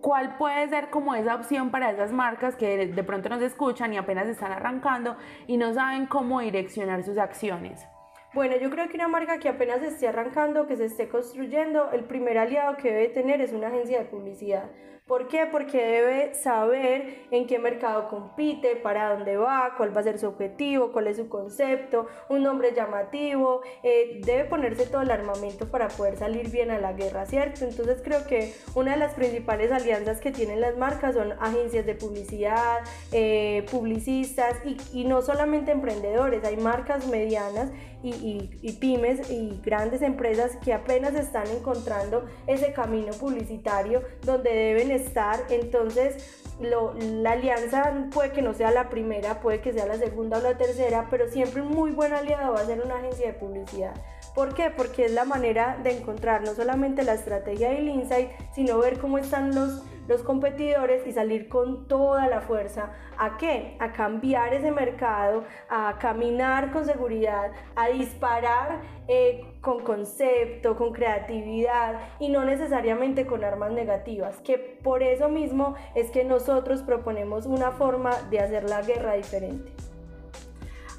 ¿Cuál 0.00 0.36
puede 0.36 0.68
ser 0.68 0.90
como 0.90 1.16
esa 1.16 1.34
opción 1.34 1.72
para 1.72 1.90
esas 1.90 2.12
marcas 2.12 2.54
que 2.54 2.86
de 2.86 3.02
pronto 3.02 3.28
nos 3.28 3.42
escuchan 3.42 3.92
y 3.92 3.96
apenas 3.96 4.28
están 4.28 4.52
arrancando 4.52 5.16
y 5.48 5.56
no 5.56 5.74
saben 5.74 6.06
cómo 6.06 6.42
direccionar 6.42 7.02
sus 7.02 7.18
acciones? 7.18 7.84
Bueno, 8.32 8.56
yo 8.56 8.70
creo 8.70 8.88
que 8.88 8.94
una 8.94 9.08
marca 9.08 9.40
que 9.40 9.48
apenas 9.48 9.82
esté 9.82 10.06
arrancando, 10.06 10.68
que 10.68 10.76
se 10.76 10.84
esté 10.84 11.08
construyendo, 11.08 11.90
el 11.90 12.04
primer 12.04 12.38
aliado 12.38 12.76
que 12.76 12.92
debe 12.92 13.08
tener 13.08 13.40
es 13.40 13.52
una 13.52 13.66
agencia 13.66 13.98
de 13.98 14.04
publicidad. 14.04 14.70
¿Por 15.10 15.26
qué? 15.26 15.44
Porque 15.50 15.76
debe 15.76 16.34
saber 16.36 17.24
en 17.32 17.48
qué 17.48 17.58
mercado 17.58 18.06
compite, 18.06 18.76
para 18.76 19.16
dónde 19.16 19.36
va, 19.36 19.74
cuál 19.76 19.94
va 19.94 20.02
a 20.02 20.04
ser 20.04 20.20
su 20.20 20.28
objetivo, 20.28 20.92
cuál 20.92 21.08
es 21.08 21.16
su 21.16 21.28
concepto, 21.28 22.06
un 22.28 22.44
nombre 22.44 22.72
llamativo, 22.76 23.62
eh, 23.82 24.20
debe 24.24 24.44
ponerse 24.44 24.86
todo 24.86 25.02
el 25.02 25.10
armamento 25.10 25.68
para 25.68 25.88
poder 25.88 26.16
salir 26.16 26.48
bien 26.52 26.70
a 26.70 26.78
la 26.78 26.92
guerra, 26.92 27.26
¿cierto? 27.26 27.64
Entonces 27.64 28.02
creo 28.04 28.24
que 28.24 28.54
una 28.76 28.92
de 28.92 28.98
las 28.98 29.14
principales 29.14 29.72
alianzas 29.72 30.20
que 30.20 30.30
tienen 30.30 30.60
las 30.60 30.76
marcas 30.76 31.16
son 31.16 31.32
agencias 31.40 31.84
de 31.86 31.96
publicidad, 31.96 32.78
eh, 33.10 33.66
publicistas 33.68 34.58
y, 34.64 34.76
y 34.92 35.06
no 35.06 35.22
solamente 35.22 35.72
emprendedores, 35.72 36.44
hay 36.44 36.56
marcas 36.56 37.08
medianas 37.08 37.72
y, 38.02 38.72
pymes 38.80 39.30
y 39.30 39.60
grandes 39.62 40.02
empresas 40.02 40.56
que 40.64 40.72
apenas 40.72 41.14
están 41.14 41.46
encontrando 41.48 42.24
ese 42.46 42.72
camino 42.72 43.12
publicitario 43.12 44.02
donde 44.24 44.50
deben 44.50 44.90
estar. 45.00 45.40
Entonces, 45.50 46.40
la 46.60 47.32
alianza 47.32 47.92
puede 48.12 48.32
que 48.32 48.42
no 48.42 48.54
sea 48.54 48.70
la 48.70 48.88
primera, 48.88 49.40
puede 49.40 49.60
que 49.60 49.72
sea 49.72 49.86
la 49.86 49.96
segunda 49.96 50.38
o 50.38 50.40
la 50.40 50.56
tercera, 50.58 51.08
pero 51.10 51.28
siempre 51.28 51.62
un 51.62 51.68
muy 51.68 51.90
buen 51.90 52.12
aliado 52.12 52.52
va 52.52 52.60
a 52.60 52.66
ser 52.66 52.82
una 52.84 52.96
agencia 52.96 53.28
de 53.28 53.32
publicidad. 53.34 53.94
¿Por 54.34 54.54
qué? 54.54 54.70
Porque 54.70 55.06
es 55.06 55.12
la 55.12 55.24
manera 55.24 55.78
de 55.82 55.98
encontrar 55.98 56.42
no 56.42 56.54
solamente 56.54 57.02
la 57.02 57.14
estrategia 57.14 57.72
y 57.72 57.76
el 57.78 57.88
insight, 57.88 58.30
sino 58.54 58.78
ver 58.78 58.98
cómo 58.98 59.18
están 59.18 59.54
los 59.54 59.82
los 60.10 60.24
competidores 60.24 61.06
y 61.06 61.12
salir 61.12 61.48
con 61.48 61.86
toda 61.86 62.26
la 62.26 62.40
fuerza. 62.40 62.90
¿A 63.16 63.36
qué? 63.38 63.76
A 63.78 63.92
cambiar 63.92 64.52
ese 64.52 64.72
mercado, 64.72 65.44
a 65.68 65.98
caminar 66.00 66.72
con 66.72 66.84
seguridad, 66.84 67.52
a 67.76 67.90
disparar 67.90 68.80
eh, 69.06 69.44
con 69.60 69.84
concepto, 69.84 70.76
con 70.76 70.92
creatividad 70.92 72.00
y 72.18 72.28
no 72.28 72.44
necesariamente 72.44 73.24
con 73.24 73.44
armas 73.44 73.70
negativas, 73.70 74.40
que 74.40 74.58
por 74.82 75.04
eso 75.04 75.28
mismo 75.28 75.76
es 75.94 76.10
que 76.10 76.24
nosotros 76.24 76.82
proponemos 76.82 77.46
una 77.46 77.70
forma 77.70 78.10
de 78.30 78.40
hacer 78.40 78.68
la 78.68 78.82
guerra 78.82 79.12
diferente. 79.12 79.89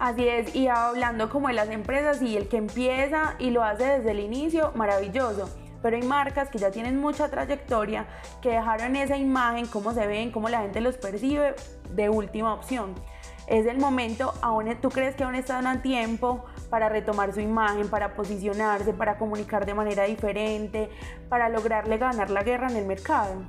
Así 0.01 0.27
es, 0.27 0.55
y 0.55 0.67
hablando 0.67 1.29
como 1.29 1.49
de 1.49 1.53
las 1.53 1.69
empresas 1.69 2.23
y 2.23 2.35
el 2.35 2.47
que 2.47 2.57
empieza 2.57 3.35
y 3.37 3.51
lo 3.51 3.63
hace 3.63 3.85
desde 3.85 4.09
el 4.09 4.19
inicio, 4.19 4.71
maravilloso 4.73 5.47
pero 5.83 5.95
hay 5.95 6.03
marcas 6.03 6.49
que 6.49 6.57
ya 6.57 6.71
tienen 6.71 6.99
mucha 6.99 7.29
trayectoria, 7.29 8.07
que 8.41 8.49
dejaron 8.49 8.95
esa 8.95 9.17
imagen, 9.17 9.65
cómo 9.65 9.93
se 9.93 10.05
ven, 10.05 10.31
cómo 10.31 10.49
la 10.49 10.61
gente 10.61 10.81
los 10.81 10.97
percibe, 10.97 11.55
de 11.91 12.09
última 12.09 12.53
opción. 12.53 12.93
Es 13.47 13.65
el 13.65 13.79
momento, 13.79 14.33
aún, 14.41 14.75
¿tú 14.79 14.89
crees 14.89 15.15
que 15.15 15.23
aún 15.23 15.35
están 15.35 15.65
a 15.67 15.81
tiempo 15.81 16.45
para 16.69 16.87
retomar 16.87 17.33
su 17.33 17.41
imagen, 17.41 17.89
para 17.89 18.13
posicionarse, 18.13 18.93
para 18.93 19.17
comunicar 19.17 19.65
de 19.65 19.73
manera 19.73 20.03
diferente, 20.03 20.89
para 21.29 21.49
lograrle 21.49 21.97
ganar 21.97 22.29
la 22.29 22.43
guerra 22.43 22.69
en 22.69 22.77
el 22.77 22.85
mercado? 22.85 23.43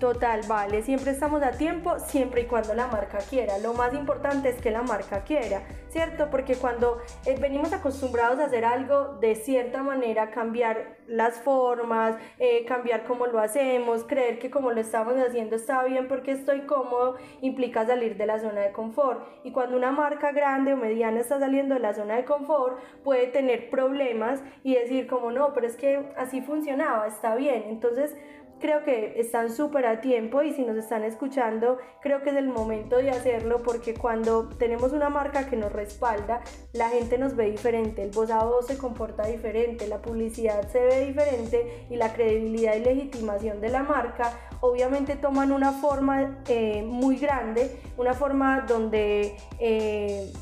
Total, 0.00 0.42
vale, 0.46 0.82
siempre 0.82 1.10
estamos 1.10 1.42
a 1.42 1.50
tiempo, 1.50 1.98
siempre 1.98 2.42
y 2.42 2.44
cuando 2.44 2.72
la 2.72 2.86
marca 2.86 3.18
quiera. 3.18 3.58
Lo 3.58 3.74
más 3.74 3.92
importante 3.94 4.48
es 4.48 4.60
que 4.60 4.70
la 4.70 4.82
marca 4.82 5.24
quiera, 5.24 5.62
¿cierto? 5.88 6.30
Porque 6.30 6.54
cuando 6.54 6.98
eh, 7.26 7.36
venimos 7.40 7.72
acostumbrados 7.72 8.38
a 8.38 8.44
hacer 8.44 8.64
algo 8.64 9.16
de 9.20 9.34
cierta 9.34 9.82
manera, 9.82 10.30
cambiar 10.30 10.98
las 11.08 11.40
formas, 11.40 12.16
eh, 12.38 12.64
cambiar 12.64 13.04
cómo 13.06 13.26
lo 13.26 13.40
hacemos, 13.40 14.04
creer 14.04 14.38
que 14.38 14.50
como 14.50 14.70
lo 14.70 14.80
estamos 14.80 15.14
haciendo 15.16 15.56
está 15.56 15.82
bien 15.82 16.06
porque 16.06 16.30
estoy 16.30 16.60
cómodo, 16.60 17.16
implica 17.40 17.84
salir 17.84 18.16
de 18.16 18.26
la 18.26 18.38
zona 18.38 18.60
de 18.60 18.70
confort. 18.70 19.26
Y 19.42 19.50
cuando 19.50 19.76
una 19.76 19.90
marca 19.90 20.30
grande 20.30 20.74
o 20.74 20.76
mediana 20.76 21.18
está 21.18 21.40
saliendo 21.40 21.74
de 21.74 21.80
la 21.80 21.92
zona 21.92 22.14
de 22.14 22.24
confort, 22.24 22.78
puede 23.02 23.26
tener 23.26 23.68
problemas 23.68 24.42
y 24.62 24.76
decir 24.76 25.08
como 25.08 25.32
no, 25.32 25.52
pero 25.54 25.66
es 25.66 25.76
que 25.76 26.04
así 26.16 26.40
funcionaba, 26.40 27.08
está 27.08 27.34
bien. 27.34 27.64
Entonces, 27.66 28.14
creo 28.60 28.84
que 28.84 29.20
están 29.20 29.50
súper 29.50 29.86
a 29.86 30.00
tiempo 30.00 30.42
y 30.42 30.52
si 30.52 30.64
nos 30.64 30.76
están 30.76 31.04
escuchando, 31.04 31.78
creo 32.00 32.22
que 32.22 32.30
es 32.30 32.36
el 32.36 32.48
momento 32.48 32.96
de 32.96 33.10
hacerlo 33.10 33.62
porque 33.62 33.94
cuando 33.94 34.48
tenemos 34.48 34.92
una 34.92 35.08
marca 35.08 35.48
que 35.48 35.56
nos 35.56 35.72
respalda, 35.72 36.40
la 36.72 36.88
gente 36.88 37.18
nos 37.18 37.36
ve 37.36 37.50
diferente, 37.50 38.02
el 38.02 38.10
voz 38.10 38.30
a 38.30 38.44
voz 38.44 38.66
se 38.66 38.78
comporta 38.78 39.26
diferente, 39.26 39.86
la 39.86 40.02
publicidad 40.02 40.68
se 40.68 40.80
ve 40.80 41.06
diferente 41.06 41.86
y 41.90 41.96
la 41.96 42.12
credibilidad 42.12 42.74
y 42.74 42.80
legitimación 42.80 43.60
de 43.60 43.68
la 43.68 43.82
marca 43.82 44.32
obviamente 44.60 45.16
toman 45.16 45.52
una 45.52 45.72
forma 45.72 46.42
eh, 46.48 46.82
muy 46.82 47.16
grande, 47.16 47.78
una 47.96 48.14
forma 48.14 48.62
donde... 48.62 49.36
Eh, 49.58 50.32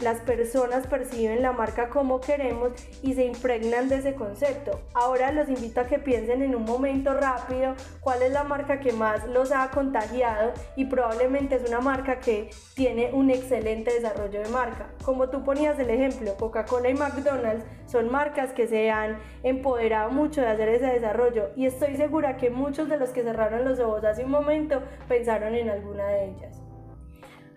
las 0.00 0.20
personas 0.20 0.86
perciben 0.86 1.42
la 1.42 1.52
marca 1.52 1.88
como 1.88 2.20
queremos 2.20 2.72
y 3.02 3.14
se 3.14 3.24
impregnan 3.24 3.88
de 3.88 3.96
ese 3.96 4.14
concepto. 4.14 4.80
Ahora 4.94 5.32
los 5.32 5.48
invito 5.48 5.80
a 5.80 5.86
que 5.86 5.98
piensen 5.98 6.42
en 6.42 6.54
un 6.54 6.64
momento 6.64 7.14
rápido 7.14 7.74
cuál 8.00 8.22
es 8.22 8.32
la 8.32 8.44
marca 8.44 8.80
que 8.80 8.92
más 8.92 9.26
los 9.28 9.52
ha 9.52 9.70
contagiado 9.70 10.52
y 10.76 10.84
probablemente 10.84 11.56
es 11.56 11.68
una 11.68 11.80
marca 11.80 12.20
que 12.20 12.50
tiene 12.74 13.12
un 13.12 13.30
excelente 13.30 13.92
desarrollo 13.92 14.40
de 14.40 14.48
marca. 14.48 14.90
Como 15.04 15.30
tú 15.30 15.42
ponías 15.44 15.78
el 15.78 15.90
ejemplo, 15.90 16.36
Coca-Cola 16.36 16.90
y 16.90 16.94
McDonald's 16.94 17.64
son 17.86 18.10
marcas 18.10 18.52
que 18.52 18.66
se 18.66 18.90
han 18.90 19.18
empoderado 19.42 20.10
mucho 20.10 20.40
de 20.40 20.48
hacer 20.48 20.68
ese 20.68 20.86
desarrollo 20.86 21.50
y 21.56 21.66
estoy 21.66 21.96
segura 21.96 22.36
que 22.36 22.50
muchos 22.50 22.88
de 22.88 22.98
los 22.98 23.10
que 23.10 23.22
cerraron 23.22 23.64
los 23.64 23.80
ojos 23.80 24.04
hace 24.04 24.24
un 24.24 24.30
momento 24.30 24.82
pensaron 25.08 25.54
en 25.54 25.70
alguna 25.70 26.06
de 26.06 26.24
ellas. 26.26 26.57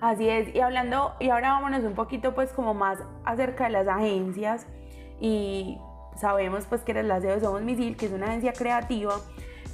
Así 0.01 0.27
es, 0.27 0.53
y 0.55 0.59
hablando, 0.59 1.13
y 1.19 1.29
ahora 1.29 1.51
vámonos 1.51 1.83
un 1.83 1.93
poquito 1.93 2.33
pues 2.33 2.51
como 2.53 2.73
más 2.73 2.97
acerca 3.23 3.65
de 3.65 3.69
las 3.69 3.87
agencias 3.87 4.65
y 5.19 5.77
sabemos 6.15 6.65
pues 6.65 6.81
que 6.81 6.93
eres 6.93 7.05
la 7.05 7.21
CEO 7.21 7.35
de 7.35 7.41
Somos 7.41 7.61
Misil, 7.61 7.95
que 7.95 8.07
es 8.07 8.11
una 8.11 8.25
agencia 8.25 8.51
creativa. 8.51 9.17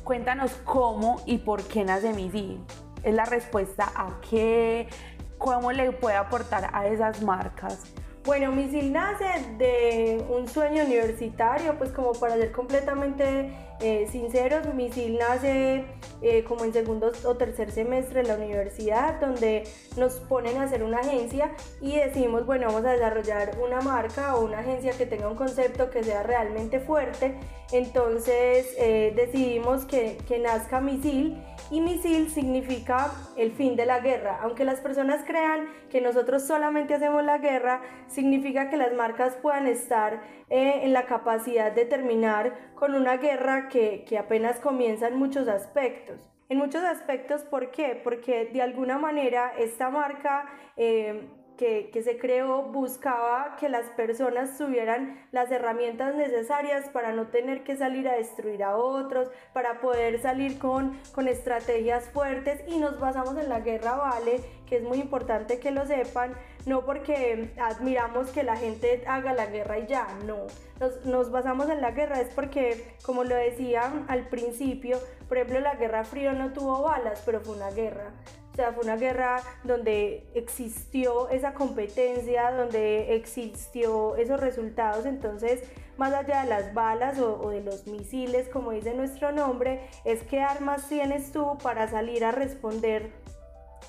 Cuéntanos 0.03 0.51
cómo 0.65 1.21
y 1.25 1.37
por 1.37 1.63
qué 1.63 1.85
nace 1.85 2.11
Misil. 2.11 2.59
Es 3.03 3.15
la 3.15 3.23
respuesta 3.23 3.89
a 3.95 4.19
qué, 4.29 4.89
cómo 5.37 5.71
le 5.71 5.93
puede 5.93 6.17
aportar 6.17 6.71
a 6.73 6.87
esas 6.87 7.23
marcas. 7.23 7.85
Bueno, 8.27 8.51
Misil 8.51 8.91
nace 8.91 9.23
de 9.57 10.21
un 10.27 10.49
sueño 10.49 10.83
universitario, 10.83 11.77
pues 11.77 11.93
como 11.93 12.11
para 12.11 12.35
ser 12.35 12.51
completamente 12.51 13.53
eh, 13.79 14.05
sinceros, 14.11 14.73
Misil 14.73 15.17
nace 15.17 15.85
eh, 16.21 16.43
como 16.43 16.65
en 16.65 16.73
segundo 16.73 17.13
o 17.23 17.35
tercer 17.37 17.71
semestre 17.71 18.23
de 18.23 18.27
la 18.27 18.35
universidad, 18.35 19.21
donde 19.21 19.63
nos 19.95 20.15
ponen 20.15 20.57
a 20.57 20.63
hacer 20.63 20.83
una 20.83 20.97
agencia 20.97 21.55
y 21.79 21.95
decimos, 21.95 22.45
bueno, 22.45 22.67
vamos 22.67 22.83
a 22.83 22.91
desarrollar 22.91 23.57
una 23.63 23.79
marca 23.79 24.35
o 24.35 24.43
una 24.43 24.59
agencia 24.59 24.91
que 24.91 25.05
tenga 25.05 25.29
un 25.29 25.37
concepto 25.37 25.89
que 25.89 26.03
sea 26.03 26.23
realmente 26.23 26.81
fuerte. 26.81 27.39
Entonces 27.71 28.67
eh, 28.77 29.13
decidimos 29.15 29.85
que, 29.85 30.17
que 30.27 30.37
nazca 30.39 30.81
Misil 30.81 31.41
y 31.69 31.81
misil 31.81 32.29
significa 32.29 33.11
el 33.35 33.51
fin 33.51 33.75
de 33.75 33.85
la 33.85 33.99
guerra. 33.99 34.39
Aunque 34.41 34.65
las 34.65 34.79
personas 34.79 35.23
crean 35.25 35.67
que 35.89 36.01
nosotros 36.01 36.43
solamente 36.43 36.93
hacemos 36.93 37.23
la 37.23 37.37
guerra, 37.39 37.81
significa 38.07 38.69
que 38.69 38.77
las 38.77 38.93
marcas 38.93 39.35
puedan 39.41 39.67
estar 39.67 40.21
eh, 40.49 40.81
en 40.83 40.93
la 40.93 41.05
capacidad 41.05 41.71
de 41.71 41.85
terminar 41.85 42.71
con 42.75 42.95
una 42.95 43.17
guerra 43.17 43.67
que, 43.67 44.05
apenas 44.17 44.59
comienza 44.59 45.07
en 45.07 45.17
muchos 45.17 45.47
aspectos. 45.47 46.29
En 46.49 46.57
muchos 46.57 46.83
aspectos, 46.83 47.43
¿por 47.43 47.71
qué? 47.71 47.99
Porque 48.01 48.45
de 48.45 48.61
alguna 48.61 48.97
manera 48.97 49.51
esta 49.57 49.89
marca 49.89 50.45
eh, 50.77 51.27
que, 51.57 51.91
se 52.03 52.17
creó 52.17 52.63
buscaba 52.63 53.55
que 53.59 53.67
las 53.67 53.85
personas 53.87 54.57
tuvieran 54.57 55.19
las 55.31 55.51
herramientas 55.51 56.15
necesarias 56.15 56.89
para 56.89 57.11
no 57.11 57.27
tener 57.27 57.63
que 57.63 57.75
salir 57.75 58.07
a 58.07 58.13
destruir 58.13 58.63
a 58.63 58.77
otros, 58.77 59.29
para 59.53 59.81
poder 59.81 60.21
salir 60.21 60.59
con, 60.59 60.97
con 61.13 61.27
estrategias 61.27 62.05
fuertes. 62.05 62.61
Y 62.67 62.77
nos 62.77 62.99
basamos 62.99 63.35
en 63.37 63.49
la 63.49 63.59
guerra 63.59 63.95
vale, 63.95 64.39
que 64.67 64.77
es 64.77 64.83
muy 64.83 64.99
importante 64.99 65.59
que 65.59 65.71
lo 65.71 65.85
sepan, 65.85 66.35
no 66.65 66.85
porque 66.85 67.51
admiramos 67.57 68.29
que 68.29 68.43
la 68.43 68.55
gente 68.55 69.03
haga 69.07 69.33
la 69.33 69.47
guerra 69.47 69.79
y 69.79 69.87
ya, 69.87 70.07
no, 70.25 70.47
nos, 70.79 71.05
nos 71.05 71.31
basamos 71.31 71.69
en 71.69 71.81
la 71.81 71.91
guerra 71.91 72.21
es 72.21 72.29
porque, 72.33 72.95
como 73.03 73.23
lo 73.23 73.35
decía 73.35 74.05
al 74.07 74.27
principio, 74.27 74.99
por 75.27 75.37
ejemplo, 75.37 75.59
la 75.59 75.75
guerra 75.75 76.03
fría 76.03 76.33
no 76.33 76.53
tuvo 76.53 76.83
balas, 76.83 77.21
pero 77.25 77.41
fue 77.41 77.55
una 77.55 77.71
guerra. 77.71 78.11
O 78.57 78.59
sea, 78.59 78.71
fue 78.71 78.85
una 78.85 78.95
guerra 78.95 79.43
donde 79.63 80.25
existió 80.33 81.29
esa 81.29 81.53
competencia, 81.53 82.49
donde 82.49 83.13
existió 83.13 84.15
esos 84.15 84.39
resultados. 84.39 85.05
Entonces, 85.05 85.61
más 85.95 86.11
allá 86.11 86.41
de 86.41 86.49
las 86.49 86.73
balas 86.73 87.19
o, 87.19 87.51
de 87.51 87.61
los 87.61 87.85
misiles, 87.85 88.49
como 88.49 88.71
dice 88.71 88.95
nuestro 88.95 89.31
nombre, 89.31 89.81
es 90.05 90.23
qué 90.23 90.41
armas 90.41 90.89
tienes 90.89 91.31
tú 91.31 91.59
para 91.61 91.87
salir 91.87 92.25
a 92.25 92.31
responder 92.31 93.11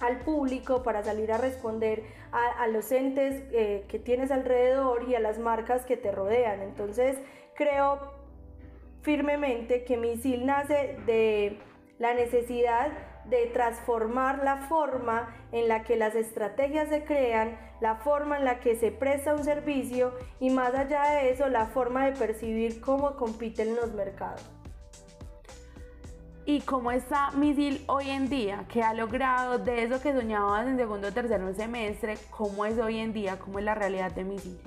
al 0.01 0.19
público, 0.19 0.83
para 0.83 1.03
salir 1.03 1.33
a 1.33 1.39
responder 1.39 2.05
a, 2.31 2.67
los 2.67 2.93
entes 2.93 3.45
eh, 3.53 3.87
que 3.89 3.99
tienes 3.99 4.31
alrededor 4.31 5.09
y 5.09 5.15
a 5.15 5.21
las 5.21 5.39
marcas 5.39 5.87
que 5.87 5.97
te 5.97 6.13
rodean. 6.13 6.61
Entonces, 6.61 7.17
creo 7.55 8.13
firmemente 9.01 9.85
que 9.85 9.97
Misil 9.97 10.45
nace 10.45 10.99
de 11.07 11.59
la 11.99 12.13
necesidad 12.13 13.08
de 13.29 13.47
transformar 13.47 14.43
la 14.43 14.57
forma 14.69 15.35
en 15.53 15.69
la 15.69 15.83
que 15.83 15.97
las 15.97 16.15
estrategias 16.15 16.89
se 16.89 17.05
crean, 17.05 17.59
la 17.81 17.97
forma 17.97 18.39
en 18.39 18.45
la 18.45 18.61
que 18.61 18.75
se 18.77 18.91
presta 18.91 19.35
un 19.35 19.45
servicio 19.45 20.13
y 20.41 20.51
más 20.51 20.75
allá 20.75 21.05
de 21.11 21.31
eso, 21.31 21.49
la 21.49 21.67
forma 21.67 22.07
de 22.07 22.13
percibir 22.13 22.81
cómo 22.81 23.17
compiten 23.17 23.77
los 23.77 23.93
mercados. 23.93 24.43
¿Y 26.47 26.63
cómo 26.63 26.91
está 26.91 27.31
Misil 27.33 27.85
hoy 27.89 28.09
en 28.09 28.31
día? 28.31 28.65
¿Qué 28.73 28.83
ha 28.83 28.95
logrado 28.95 29.59
de 29.59 29.83
eso 29.83 30.01
que 30.01 30.15
soñabas 30.15 30.67
en 30.67 30.79
segundo 30.79 31.09
o 31.09 31.13
tercer 31.13 31.43
semestre? 31.55 32.17
¿Cómo 32.31 32.65
es 32.65 32.79
hoy 32.79 33.01
en 33.01 33.13
día? 33.13 33.39
¿Cómo 33.39 33.59
es 33.59 33.67
la 33.67 33.75
realidad 33.75 34.13
de 34.13 34.25
Misil? 34.25 34.59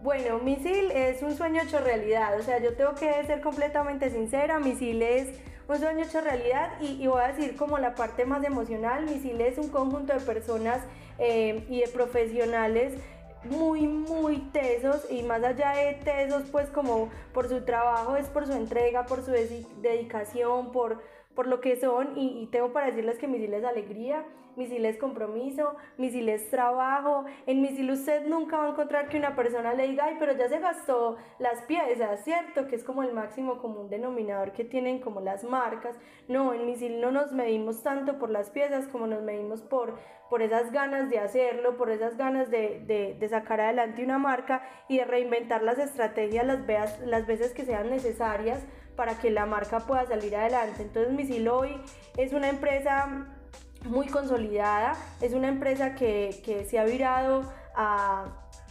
Bueno, 0.00 0.38
Misil 0.38 0.92
es 0.92 1.20
un 1.24 1.34
sueño 1.34 1.62
hecho 1.62 1.80
realidad, 1.80 2.38
o 2.38 2.42
sea, 2.44 2.60
yo 2.60 2.76
tengo 2.76 2.94
que 2.94 3.10
ser 3.24 3.40
completamente 3.40 4.10
sincera, 4.10 4.60
Misil 4.60 5.02
es 5.02 5.40
un 5.68 5.78
sueño 5.78 6.04
hecho 6.04 6.20
realidad 6.22 6.80
y, 6.80 7.06
voy 7.06 7.20
a 7.20 7.28
decir 7.28 7.54
como 7.56 7.78
la 7.78 7.94
parte 7.94 8.24
más 8.24 8.42
emocional, 8.42 9.04
Misil 9.04 9.40
es 9.40 9.58
un 9.58 9.68
conjunto 9.68 10.14
de 10.14 10.20
personas 10.20 10.80
eh, 11.18 11.64
y 11.68 11.80
de 11.80 11.88
profesionales 11.88 12.94
muy, 13.44 13.86
muy 13.86 14.38
tesos 14.52 15.06
y 15.10 15.22
más 15.22 15.44
allá 15.44 15.72
de 15.72 15.94
tesos, 16.04 16.44
pues 16.50 16.70
como 16.70 17.10
por 17.32 17.48
su 17.48 17.64
trabajo, 17.64 18.16
es 18.16 18.26
por 18.28 18.46
su 18.46 18.52
entrega, 18.52 19.04
por 19.04 19.22
su 19.22 19.30
dedicación, 19.30 20.72
por, 20.72 21.02
por 21.34 21.46
lo 21.46 21.60
que 21.60 21.78
son 21.78 22.16
y, 22.16 22.42
y 22.42 22.46
tengo 22.46 22.72
para 22.72 22.86
decirles 22.86 23.18
que 23.18 23.28
Misil 23.28 23.52
es 23.52 23.64
alegría, 23.64 24.24
misil 24.58 24.84
es 24.84 24.98
compromiso, 24.98 25.76
misil 25.96 26.28
es 26.28 26.50
trabajo. 26.50 27.24
En 27.46 27.62
misil 27.62 27.90
usted 27.90 28.26
nunca 28.26 28.58
va 28.58 28.66
a 28.66 28.70
encontrar 28.70 29.08
que 29.08 29.16
una 29.16 29.34
persona 29.34 29.72
le 29.72 29.88
diga, 29.88 30.04
ay, 30.04 30.16
pero 30.18 30.36
ya 30.36 30.48
se 30.48 30.58
gastó 30.58 31.16
las 31.38 31.62
piezas, 31.62 32.22
¿cierto? 32.24 32.66
Que 32.66 32.76
es 32.76 32.84
como 32.84 33.02
el 33.02 33.14
máximo 33.14 33.58
común 33.58 33.88
denominador 33.88 34.52
que 34.52 34.64
tienen 34.64 35.00
como 35.00 35.20
las 35.20 35.44
marcas. 35.44 35.96
No, 36.26 36.52
en 36.52 36.66
misil 36.66 37.00
no 37.00 37.10
nos 37.10 37.32
medimos 37.32 37.82
tanto 37.82 38.18
por 38.18 38.30
las 38.30 38.50
piezas 38.50 38.88
como 38.88 39.06
nos 39.06 39.22
medimos 39.22 39.62
por, 39.62 39.94
por 40.28 40.42
esas 40.42 40.72
ganas 40.72 41.08
de 41.08 41.18
hacerlo, 41.18 41.76
por 41.76 41.90
esas 41.90 42.16
ganas 42.16 42.50
de, 42.50 43.14
de, 43.18 43.28
sacar 43.28 43.60
adelante 43.60 44.02
una 44.02 44.18
marca 44.18 44.62
y 44.88 44.98
de 44.98 45.04
reinventar 45.04 45.62
las 45.62 45.78
estrategias 45.78 46.46
las, 46.46 46.66
veas, 46.66 47.00
las 47.00 47.26
veces 47.26 47.52
que 47.52 47.64
sean 47.64 47.90
necesarias 47.90 48.64
para 48.96 49.18
que 49.18 49.30
la 49.30 49.46
marca 49.46 49.80
pueda 49.80 50.06
salir 50.06 50.34
adelante. 50.34 50.82
Entonces 50.82 51.12
Misil 51.12 51.48
hoy 51.48 51.80
es 52.16 52.32
una 52.32 52.48
empresa 52.48 53.37
muy 53.84 54.06
consolidada, 54.06 54.96
es 55.20 55.32
una 55.32 55.48
empresa 55.48 55.94
que, 55.94 56.40
que 56.44 56.64
se 56.64 56.78
ha 56.78 56.84
virado 56.84 57.42
a, 57.74 58.26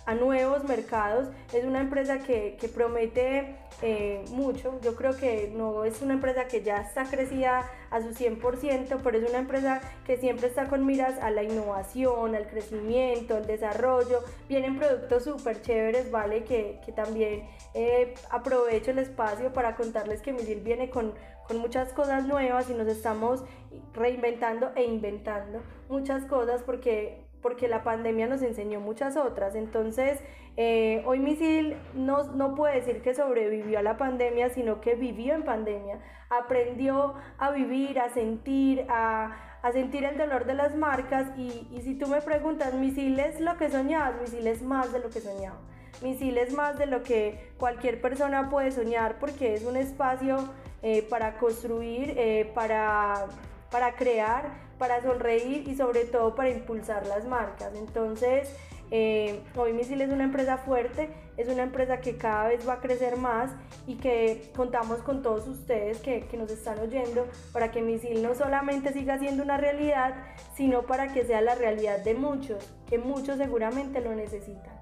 a, 0.06 0.16
nuevos 0.16 0.64
mercados, 0.66 1.28
es 1.54 1.64
una 1.64 1.80
empresa 1.80 2.20
que, 2.20 2.58
que 2.60 2.68
promete 2.68 3.56
eh, 3.82 4.26
mucho, 4.32 4.80
yo 4.82 4.96
creo 4.96 5.16
que 5.16 5.54
no 5.56 5.86
es 5.86 6.02
una 6.02 6.14
empresa 6.16 6.48
que 6.48 6.64
ya 6.64 6.78
está 6.78 7.04
crecida 7.06 7.70
a 7.92 8.02
su 8.02 8.10
100%, 8.10 9.00
pero 9.04 9.18
es 9.18 9.30
una 9.30 9.40
empresa 9.40 9.82
que 10.06 10.18
siempre 10.18 10.48
está 10.48 10.66
con 10.66 10.86
miras 10.86 11.20
a 11.22 11.30
la 11.30 11.44
innovación, 11.44 12.36
al 12.36 12.48
crecimiento, 12.48 13.36
al 13.36 13.46
desarrollo, 13.46 14.24
vienen 14.50 14.78
productos 14.78 15.26
súper 15.26 15.62
chéveres, 15.62 16.10
¿vale? 16.10 16.44
Que, 16.44 16.80
que 16.86 16.92
también 16.92 17.48
eh, 17.76 18.16
aprovecho 18.32 18.92
el 18.92 19.00
espacio 19.00 19.54
para 19.54 19.76
contarles 19.76 20.22
que 20.22 20.34
Misil 20.34 20.62
viene 20.62 20.90
con, 20.90 21.14
con 21.48 21.58
muchas 21.60 21.94
cosas 21.94 22.26
nuevas 22.26 22.70
y 22.70 22.74
nos 22.74 22.88
estamos 22.88 23.44
reinventando 23.94 24.72
e 24.76 24.84
inventando 24.84 25.62
muchas 25.90 26.26
cosas 26.26 26.62
porque, 26.64 27.26
porque 27.42 27.68
la 27.68 27.84
pandemia 27.84 28.28
nos 28.28 28.42
enseñó 28.42 28.80
muchas 28.80 29.18
otras. 29.18 29.56
Entonces, 29.56 30.20
eh, 30.58 31.04
hoy 31.06 31.20
Misil 31.20 31.78
no, 31.94 32.24
no 32.34 32.56
puede 32.56 32.76
decir 32.76 33.02
que 33.02 33.14
sobrevivió 33.14 33.80
a 33.80 33.82
la 33.82 33.98
pandemia, 33.98 34.50
sino 34.50 34.82
que 34.82 34.96
vivió 34.96 35.36
en 35.36 35.44
pandemia, 35.44 36.00
aprendió 36.30 37.14
a 37.38 37.52
vivir, 37.52 38.00
a 38.00 38.10
sentir, 38.10 38.86
a, 38.90 39.60
a 39.62 39.72
sentir 39.72 40.04
el 40.04 40.18
dolor 40.18 40.46
de 40.46 40.56
las 40.56 40.76
marcas 40.76 41.28
y, 41.38 41.68
y 41.72 41.82
si 41.82 41.96
tú 41.96 42.08
me 42.08 42.22
preguntas, 42.22 42.74
Misil 42.74 43.20
es 43.20 43.40
lo 43.40 43.58
que 43.58 43.70
soñabas, 43.70 44.20
Misil 44.20 44.48
es 44.48 44.62
más 44.62 44.92
de 44.92 45.00
lo 45.00 45.10
que 45.10 45.22
soñaba. 45.22 45.60
Misil 46.02 46.38
es 46.38 46.54
más 46.54 46.78
de 46.78 46.86
lo 46.86 47.02
que 47.02 47.52
cualquier 47.58 48.02
persona 48.02 48.50
puede 48.50 48.72
soñar 48.72 49.18
porque 49.20 49.56
es 49.56 49.64
un 49.64 49.78
espacio 49.78 50.38
eh, 50.84 51.02
para 51.10 51.38
construir, 51.38 52.14
eh, 52.18 52.52
para, 52.54 53.28
para 53.72 53.96
crear, 53.96 54.52
para 54.78 55.02
sonreír 55.02 55.68
y 55.68 55.76
sobre 55.76 56.06
todo 56.06 56.36
para 56.36 56.50
impulsar 56.50 57.06
las 57.08 57.26
marcas. 57.26 57.74
Entonces, 57.76 58.54
eh, 58.90 59.42
hoy 59.56 59.74
Misil 59.74 60.02
es 60.02 60.12
una 60.12 60.24
empresa 60.24 60.58
fuerte, 60.60 61.10
es 61.36 61.50
una 61.50 61.64
empresa 61.64 62.00
que 62.00 62.18
cada 62.18 62.48
vez 62.48 62.68
va 62.68 62.74
a 62.74 62.80
crecer 62.80 63.18
más 63.18 63.52
y 63.86 63.96
que 63.96 64.50
contamos 64.56 65.00
con 65.00 65.22
todos 65.22 65.48
ustedes 65.48 66.00
que, 66.00 66.22
que, 66.28 66.38
nos 66.38 66.50
están 66.52 66.80
oyendo 66.80 67.28
para 67.52 67.72
que 67.72 67.82
Misil 67.82 68.24
no 68.24 68.34
solamente 68.34 68.94
siga 68.94 69.20
siendo 69.20 69.44
una 69.44 69.58
realidad, 69.58 70.16
sino 70.56 70.84
para 70.84 71.12
que 71.12 71.26
sea 71.26 71.42
la 71.42 71.56
realidad 71.56 72.00
de 72.00 72.14
muchos, 72.14 72.64
que 72.88 72.98
muchos 72.98 73.38
seguramente 73.38 74.00
lo 74.00 74.16
necesitan. 74.16 74.78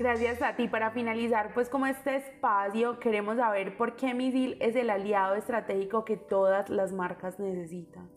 Gracias 0.00 0.40
a 0.40 0.56
ti. 0.56 0.66
Para 0.66 0.92
finalizar, 0.92 1.52
pues 1.52 1.68
como 1.68 1.84
este 1.84 2.16
espacio, 2.16 2.98
queremos 3.00 3.36
saber 3.36 3.76
por 3.76 3.96
qué 3.96 4.14
Misil 4.14 4.56
es 4.58 4.74
el 4.74 4.88
aliado 4.88 5.34
estratégico 5.34 6.06
que 6.06 6.16
todas 6.16 6.70
las 6.70 6.90
marcas 6.90 7.38
necesitan. 7.38 8.08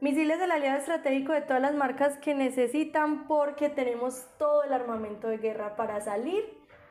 Misil 0.00 0.30
es 0.30 0.40
el 0.40 0.50
aliado 0.50 0.78
estratégico 0.78 1.34
de 1.34 1.42
todas 1.42 1.60
las 1.60 1.74
marcas 1.74 2.16
que 2.16 2.32
necesitan 2.32 3.28
porque 3.28 3.68
tenemos 3.68 4.26
todo 4.38 4.62
el 4.62 4.72
armamento 4.72 5.28
de 5.28 5.36
guerra 5.36 5.76
para 5.76 6.00
salir 6.00 6.42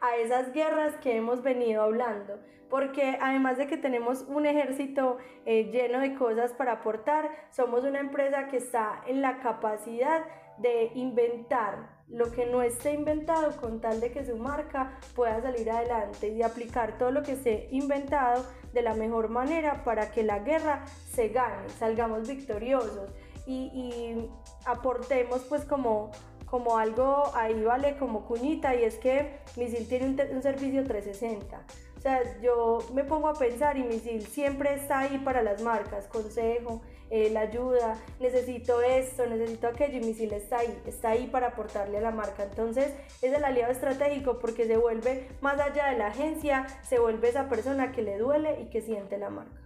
a 0.01 0.17
esas 0.17 0.53
guerras 0.53 0.95
que 0.97 1.17
hemos 1.17 1.41
venido 1.41 1.81
hablando. 1.81 2.39
Porque 2.69 3.17
además 3.19 3.57
de 3.57 3.65
que 3.65 3.77
tenemos 3.77 4.21
un 4.27 4.45
ejército 4.45 5.17
eh, 5.47 5.71
lleno 5.71 5.99
de 5.99 6.13
cosas 6.13 6.53
para 6.53 6.73
aportar, 6.73 7.31
somos 7.49 7.85
una 7.85 8.01
empresa 8.01 8.49
que 8.49 8.57
está 8.57 9.01
en 9.07 9.23
la 9.23 9.39
capacidad 9.39 10.23
de 10.59 10.91
inventar 10.93 11.96
lo 12.09 12.31
que 12.31 12.45
no 12.45 12.61
esté 12.61 12.93
inventado 12.93 13.55
con 13.57 13.81
tal 13.81 13.99
de 13.99 14.11
que 14.11 14.25
su 14.25 14.37
marca 14.37 14.99
pueda 15.15 15.41
salir 15.41 15.69
adelante 15.69 16.29
y 16.29 16.41
aplicar 16.41 16.97
todo 16.97 17.11
lo 17.11 17.23
que 17.23 17.33
esté 17.33 17.67
inventado 17.71 18.45
de 18.73 18.81
la 18.81 18.93
mejor 18.93 19.29
manera 19.29 19.83
para 19.83 20.11
que 20.11 20.23
la 20.23 20.39
guerra 20.39 20.85
se 21.11 21.29
gane, 21.29 21.69
salgamos 21.69 22.27
victoriosos. 22.27 23.09
Y, 23.45 24.29
aportemos 24.65 25.45
pues 25.45 25.63
como, 25.63 26.11
como 26.45 26.77
algo 26.77 27.31
ahí 27.33 27.63
vale 27.63 27.97
como 27.97 28.25
cuñita 28.25 28.75
y 28.75 28.83
es 28.83 28.97
que 28.97 29.39
Misil 29.55 29.87
tiene 29.87 30.07
un, 30.07 30.35
un 30.35 30.43
servicio 30.43 30.83
360 30.83 31.65
o 31.97 32.01
sea, 32.01 32.21
yo 32.41 32.79
me 32.93 33.03
pongo 33.03 33.27
a 33.27 33.33
pensar 33.33 33.77
y 33.77 33.83
Misil 33.83 34.25
siempre 34.27 34.75
está 34.75 34.99
ahí 34.99 35.17
para 35.17 35.41
las 35.41 35.63
marcas, 35.63 36.07
consejo, 36.07 36.81
eh, 37.09 37.29
la 37.31 37.41
ayuda, 37.41 37.97
necesito 38.19 38.81
esto, 38.81 39.25
necesito 39.25 39.67
aquello 39.67 39.97
y 39.97 40.01
Misil 40.01 40.33
está 40.33 40.59
ahí, 40.59 40.81
está 40.85 41.09
ahí 41.09 41.27
para 41.27 41.47
aportarle 41.47 41.97
a 41.97 42.01
la 42.01 42.11
marca. 42.11 42.43
Entonces 42.43 42.93
es 43.21 43.33
el 43.33 43.43
aliado 43.43 43.71
estratégico 43.71 44.39
porque 44.39 44.65
se 44.65 44.77
vuelve 44.77 45.29
más 45.41 45.59
allá 45.59 45.87
de 45.87 45.97
la 45.97 46.07
agencia, 46.07 46.67
se 46.83 46.99
vuelve 46.99 47.29
esa 47.29 47.47
persona 47.49 47.91
que 47.91 48.01
le 48.01 48.17
duele 48.17 48.61
y 48.61 48.69
que 48.69 48.81
siente 48.81 49.17
la 49.17 49.29
marca. 49.29 49.61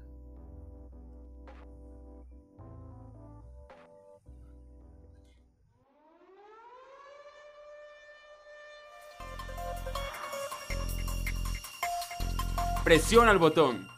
Presiona 12.84 13.32
el 13.32 13.38
botón. 13.38 13.91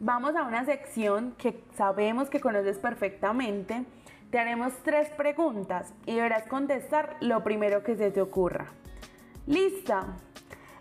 Vamos 0.00 0.36
a 0.36 0.44
una 0.44 0.64
sección 0.64 1.34
que 1.38 1.60
sabemos 1.76 2.30
que 2.30 2.38
conoces 2.38 2.78
perfectamente. 2.78 3.84
Te 4.30 4.38
haremos 4.38 4.72
tres 4.84 5.08
preguntas 5.10 5.92
y 6.06 6.14
deberás 6.14 6.46
contestar 6.46 7.16
lo 7.20 7.42
primero 7.42 7.82
que 7.82 7.96
se 7.96 8.12
te 8.12 8.20
ocurra. 8.20 8.66
¿Lista? 9.48 10.06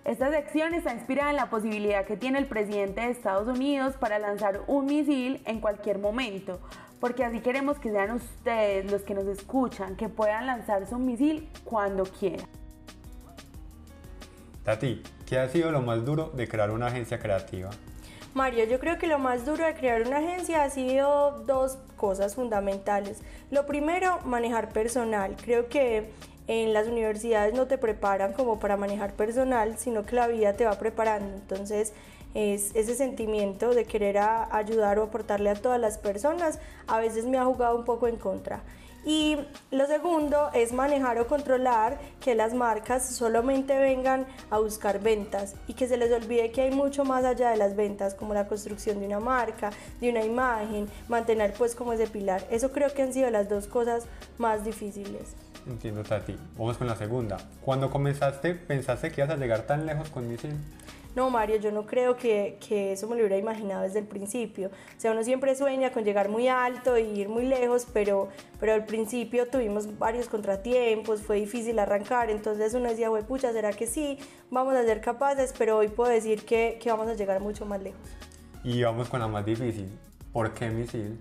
Esta 0.05 0.29
sección 0.29 0.75
está 0.75 0.93
inspirada 0.93 1.31
en 1.31 1.35
la 1.35 1.49
posibilidad 1.49 2.05
que 2.05 2.15
tiene 2.15 2.37
el 2.37 2.45
presidente 2.45 3.01
de 3.01 3.09
Estados 3.09 3.47
Unidos 3.47 3.95
para 3.97 4.19
lanzar 4.19 4.61
un 4.67 4.85
misil 4.85 5.41
en 5.45 5.61
cualquier 5.61 5.97
momento, 5.97 6.59
porque 6.99 7.25
así 7.25 7.39
queremos 7.39 7.79
que 7.79 7.89
sean 7.89 8.11
ustedes 8.11 8.91
los 8.91 9.01
que 9.01 9.15
nos 9.15 9.25
escuchan, 9.25 9.95
que 9.95 10.09
puedan 10.09 10.45
lanzarse 10.45 10.93
un 10.93 11.07
misil 11.07 11.49
cuando 11.63 12.03
quieran. 12.03 12.47
Tati, 14.63 15.01
¿qué 15.25 15.39
ha 15.39 15.49
sido 15.49 15.71
lo 15.71 15.81
más 15.81 16.05
duro 16.05 16.29
de 16.35 16.47
crear 16.47 16.69
una 16.69 16.85
agencia 16.87 17.17
creativa? 17.17 17.71
Mario, 18.37 18.65
yo 18.65 18.79
creo 18.79 18.99
que 18.99 19.07
lo 19.07 19.17
más 19.17 19.47
duro 19.47 19.65
de 19.65 19.73
crear 19.73 20.03
una 20.03 20.17
agencia 20.17 20.61
ha 20.61 20.69
sido 20.69 21.43
dos 21.47 21.79
cosas 21.95 22.35
fundamentales. 22.35 23.23
Lo 23.49 23.65
primero, 23.65 24.19
manejar 24.25 24.69
personal. 24.69 25.35
Creo 25.43 25.69
que 25.69 26.11
en 26.47 26.71
las 26.71 26.87
universidades 26.87 27.55
no 27.55 27.65
te 27.65 27.79
preparan 27.79 28.33
como 28.33 28.59
para 28.59 28.77
manejar 28.77 29.13
personal, 29.13 29.79
sino 29.79 30.05
que 30.05 30.15
la 30.15 30.27
vida 30.27 30.53
te 30.53 30.65
va 30.65 30.77
preparando. 30.77 31.33
Entonces, 31.33 31.93
es 32.35 32.75
ese 32.75 32.93
sentimiento 32.93 33.73
de 33.73 33.85
querer 33.85 34.19
ayudar 34.19 34.99
o 34.99 35.05
aportarle 35.05 35.49
a 35.49 35.55
todas 35.55 35.81
las 35.81 35.97
personas, 35.97 36.59
a 36.85 36.99
veces 36.99 37.25
me 37.25 37.39
ha 37.39 37.45
jugado 37.45 37.75
un 37.75 37.85
poco 37.85 38.07
en 38.07 38.17
contra. 38.17 38.61
Y 39.07 39.37
lo 39.71 39.87
segundo 39.87 40.49
es 40.53 40.73
manejar 40.73 41.17
o 41.17 41.27
controlar 41.27 41.97
que 42.19 42.35
las 42.35 42.53
marcas 42.53 43.07
solamente 43.07 43.79
vengan 43.79 44.25
a 44.49 44.59
buscar 44.59 44.99
ventas 44.99 45.55
y 45.65 45.75
que 45.75 45.87
se 45.87 45.95
les 45.95 46.11
olvide 46.11 46.51
que 46.51 46.63
hay 46.63 46.71
mucho 46.71 47.05
más 47.05 47.23
allá 47.23 47.51
de 47.51 47.55
las 47.55 47.77
ventas, 47.77 48.15
como 48.15 48.33
la 48.33 48.49
construcción 48.49 48.99
de 48.99 49.05
una 49.05 49.21
marca, 49.21 49.69
de 50.01 50.09
una 50.09 50.25
imagen, 50.25 50.89
mantener 51.07 51.53
pues 51.53 51.73
como 51.73 51.93
ese 51.93 52.07
pilar. 52.07 52.45
Eso 52.51 52.73
creo 52.73 52.93
que 52.93 53.01
han 53.01 53.13
sido 53.13 53.29
las 53.29 53.47
dos 53.47 53.67
cosas 53.67 54.07
más 54.37 54.65
difíciles. 54.65 55.37
Entiendo, 55.65 56.03
Tati. 56.03 56.37
Vamos 56.57 56.77
con 56.77 56.87
la 56.87 56.97
segunda. 56.97 57.37
Cuando 57.61 57.89
comenzaste, 57.89 58.55
¿pensaste 58.55 59.09
que 59.09 59.21
ibas 59.21 59.33
a 59.33 59.37
llegar 59.37 59.61
tan 59.61 59.85
lejos 59.85 60.09
con 60.09 60.27
Misil? 60.27 60.51
No, 61.17 61.31
Mario, 61.31 61.55
yo 61.55 61.71
no 61.71 61.87
creo 61.87 62.15
que, 62.15 62.59
que, 62.59 62.91
eso 62.91 63.07
me 63.07 63.15
lo 63.15 63.21
hubiera 63.21 63.37
imaginado 63.37 63.81
desde 63.81 63.97
el 63.97 64.05
principio. 64.05 64.67
O 64.67 64.99
sea, 64.99 65.13
uno 65.13 65.23
siempre 65.23 65.55
sueña 65.55 65.91
con 65.91 66.03
llegar 66.03 66.29
muy 66.29 66.47
alto 66.47 66.95
y 66.95 67.05
ir 67.05 67.27
muy 67.27 67.47
lejos, 67.47 67.87
pero, 67.91 68.29
pero 68.59 68.75
al 68.75 68.85
principio 68.85 69.47
tuvimos 69.47 69.97
varios 69.97 70.29
contratiempos, 70.29 71.23
fue 71.23 71.37
difícil 71.37 71.79
arrancar, 71.79 72.29
entonces 72.29 72.75
uno 72.75 72.87
decía, 72.87 73.09
güey, 73.09 73.23
pucha, 73.23 73.51
¿será 73.51 73.73
que 73.73 73.87
sí? 73.87 74.19
Vamos 74.51 74.75
a 74.75 74.83
ser 74.83 75.01
capaces, 75.01 75.55
pero 75.57 75.77
hoy 75.77 75.87
puedo 75.87 76.11
decir 76.11 76.45
que, 76.45 76.77
que 76.79 76.91
vamos 76.91 77.07
a 77.07 77.15
llegar 77.15 77.41
mucho 77.41 77.65
más 77.65 77.81
lejos. 77.81 77.99
Y 78.63 78.83
vamos 78.83 79.09
con 79.09 79.19
la 79.19 79.27
más 79.27 79.43
difícil. 79.43 79.89
¿Por 80.31 80.53
qué 80.53 80.69
misil? 80.69 81.17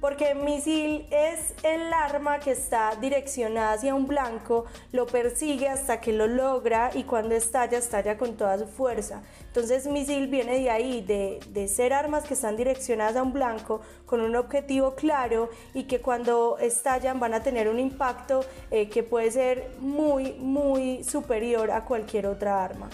Porque 0.00 0.34
misil 0.34 1.06
es 1.10 1.54
el 1.62 1.92
arma 1.92 2.38
que 2.38 2.52
está 2.52 2.96
direccionada 3.00 3.72
hacia 3.72 3.94
un 3.94 4.06
blanco, 4.06 4.64
lo 4.92 5.06
persigue 5.06 5.68
hasta 5.68 6.00
que 6.00 6.12
lo 6.12 6.26
logra 6.26 6.90
y 6.94 7.04
cuando 7.04 7.34
estalla, 7.34 7.78
estalla 7.78 8.16
con 8.16 8.36
toda 8.36 8.58
su 8.58 8.66
fuerza. 8.66 9.22
Entonces 9.46 9.86
misil 9.86 10.28
viene 10.28 10.58
de 10.58 10.70
ahí, 10.70 11.02
de, 11.02 11.68
ser 11.68 11.92
armas 11.92 12.24
que 12.24 12.34
están 12.34 12.56
direccionadas 12.56 13.16
a 13.16 13.22
un 13.22 13.32
blanco 13.32 13.80
con 14.06 14.20
un 14.20 14.34
objetivo 14.36 14.94
claro 14.94 15.50
y 15.74 15.84
que 15.84 16.00
cuando 16.00 16.58
estallan 16.58 17.20
van 17.20 17.34
a 17.34 17.42
tener 17.42 17.68
un 17.68 17.78
impacto 17.78 18.44
eh, 18.70 18.88
que 18.88 19.02
puede 19.02 19.30
ser 19.30 19.70
muy, 19.78 20.32
muy 20.32 21.04
superior 21.04 21.70
a 21.70 21.84
cualquier 21.84 22.26
otra 22.26 22.64
arma. 22.64 22.88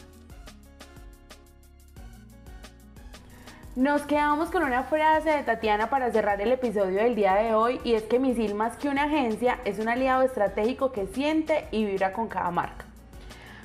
Nos 3.77 4.07
quedamos 4.07 4.51
con 4.51 4.62
una 4.62 4.85
frase 4.85 5.29
de 5.29 5.43
Tatiana 5.43 5.91
para 5.91 6.11
cerrar 6.11 6.41
el 6.41 6.51
episodio 6.51 7.03
del 7.03 7.15
día 7.15 7.35
de 7.35 7.53
hoy 7.53 7.79
y 7.85 7.93
es 7.93 8.05
que 8.05 8.19
Misil 8.19 8.55
más 8.55 8.79
que 8.79 8.89
una 8.89 9.03
agencia 9.03 9.59
es 9.67 9.79
un 9.79 9.91
aliado 9.91 10.23
estratégico 10.23 10.93
que 10.93 11.07
siente 11.07 11.69
y 11.73 11.85
vibra 11.85 12.15
con 12.15 12.27
cada 12.27 12.51
marca. 12.51 12.87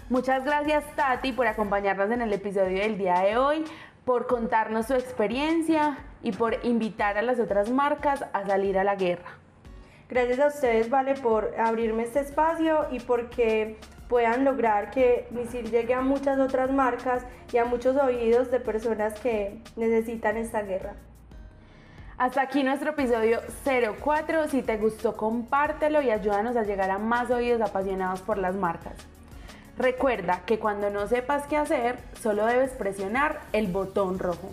Muchas 0.10 0.44
gracias 0.44 0.84
Tati 0.98 1.32
por 1.32 1.48
acompañarnos 1.48 2.12
en 2.12 2.22
el 2.22 2.34
episodio 2.34 2.80
del 2.80 2.98
día 2.98 3.22
de 3.22 3.38
hoy, 3.38 3.64
por 4.04 4.28
contarnos 4.28 4.88
su 4.88 4.96
experiencia 4.96 5.98
y 6.22 6.34
por 6.34 6.58
invitar 6.66 7.18
a 7.18 7.22
las 7.22 7.40
otras 7.40 7.70
marcas 7.70 8.26
a 8.34 8.46
salir 8.46 8.78
a 8.78 8.84
la 8.84 8.96
guerra. 8.96 9.38
Gracias 10.10 10.40
a 10.42 10.48
ustedes, 10.48 10.90
Vale, 10.90 11.14
por 11.14 11.56
abrirme 11.58 12.04
este 12.04 12.20
espacio 12.20 12.86
y 12.92 13.00
porque 13.00 13.78
puedan 14.12 14.44
lograr 14.44 14.92
que 14.92 15.26
Misil 15.32 15.72
llegue 15.72 15.94
a 15.94 16.02
muchas 16.02 16.38
otras 16.38 16.70
marcas 16.70 17.24
y 17.54 17.58
a 17.58 17.64
muchos 17.64 17.96
oídos 17.96 18.52
de 18.52 18.60
personas 18.60 19.18
que 19.18 19.62
necesitan 19.78 20.36
esta 20.36 20.64
guerra. 20.64 20.96
Hasta 22.18 22.42
aquí 22.42 22.62
nuestro 22.62 22.90
episodio 22.90 23.40
04. 23.64 24.50
Si 24.50 24.64
te 24.64 24.76
gustó, 24.76 25.16
compártelo 25.16 26.02
y 26.02 26.12
ayúdanos 26.12 26.58
a 26.58 26.64
llegar 26.64 26.92
a 26.92 27.00
más 27.00 27.32
oídos 27.32 27.62
apasionados 27.62 28.20
por 28.20 28.38
las 28.38 28.54
marcas. 28.54 28.96
Recuerda 29.78 30.42
que 30.46 30.60
cuando 30.60 30.90
no 30.90 31.08
sepas 31.08 31.48
qué 31.48 31.56
hacer, 31.56 31.98
solo 32.22 32.46
debes 32.46 32.72
presionar 32.72 33.40
el 33.54 33.68
botón 33.68 34.20
rojo. 34.20 34.52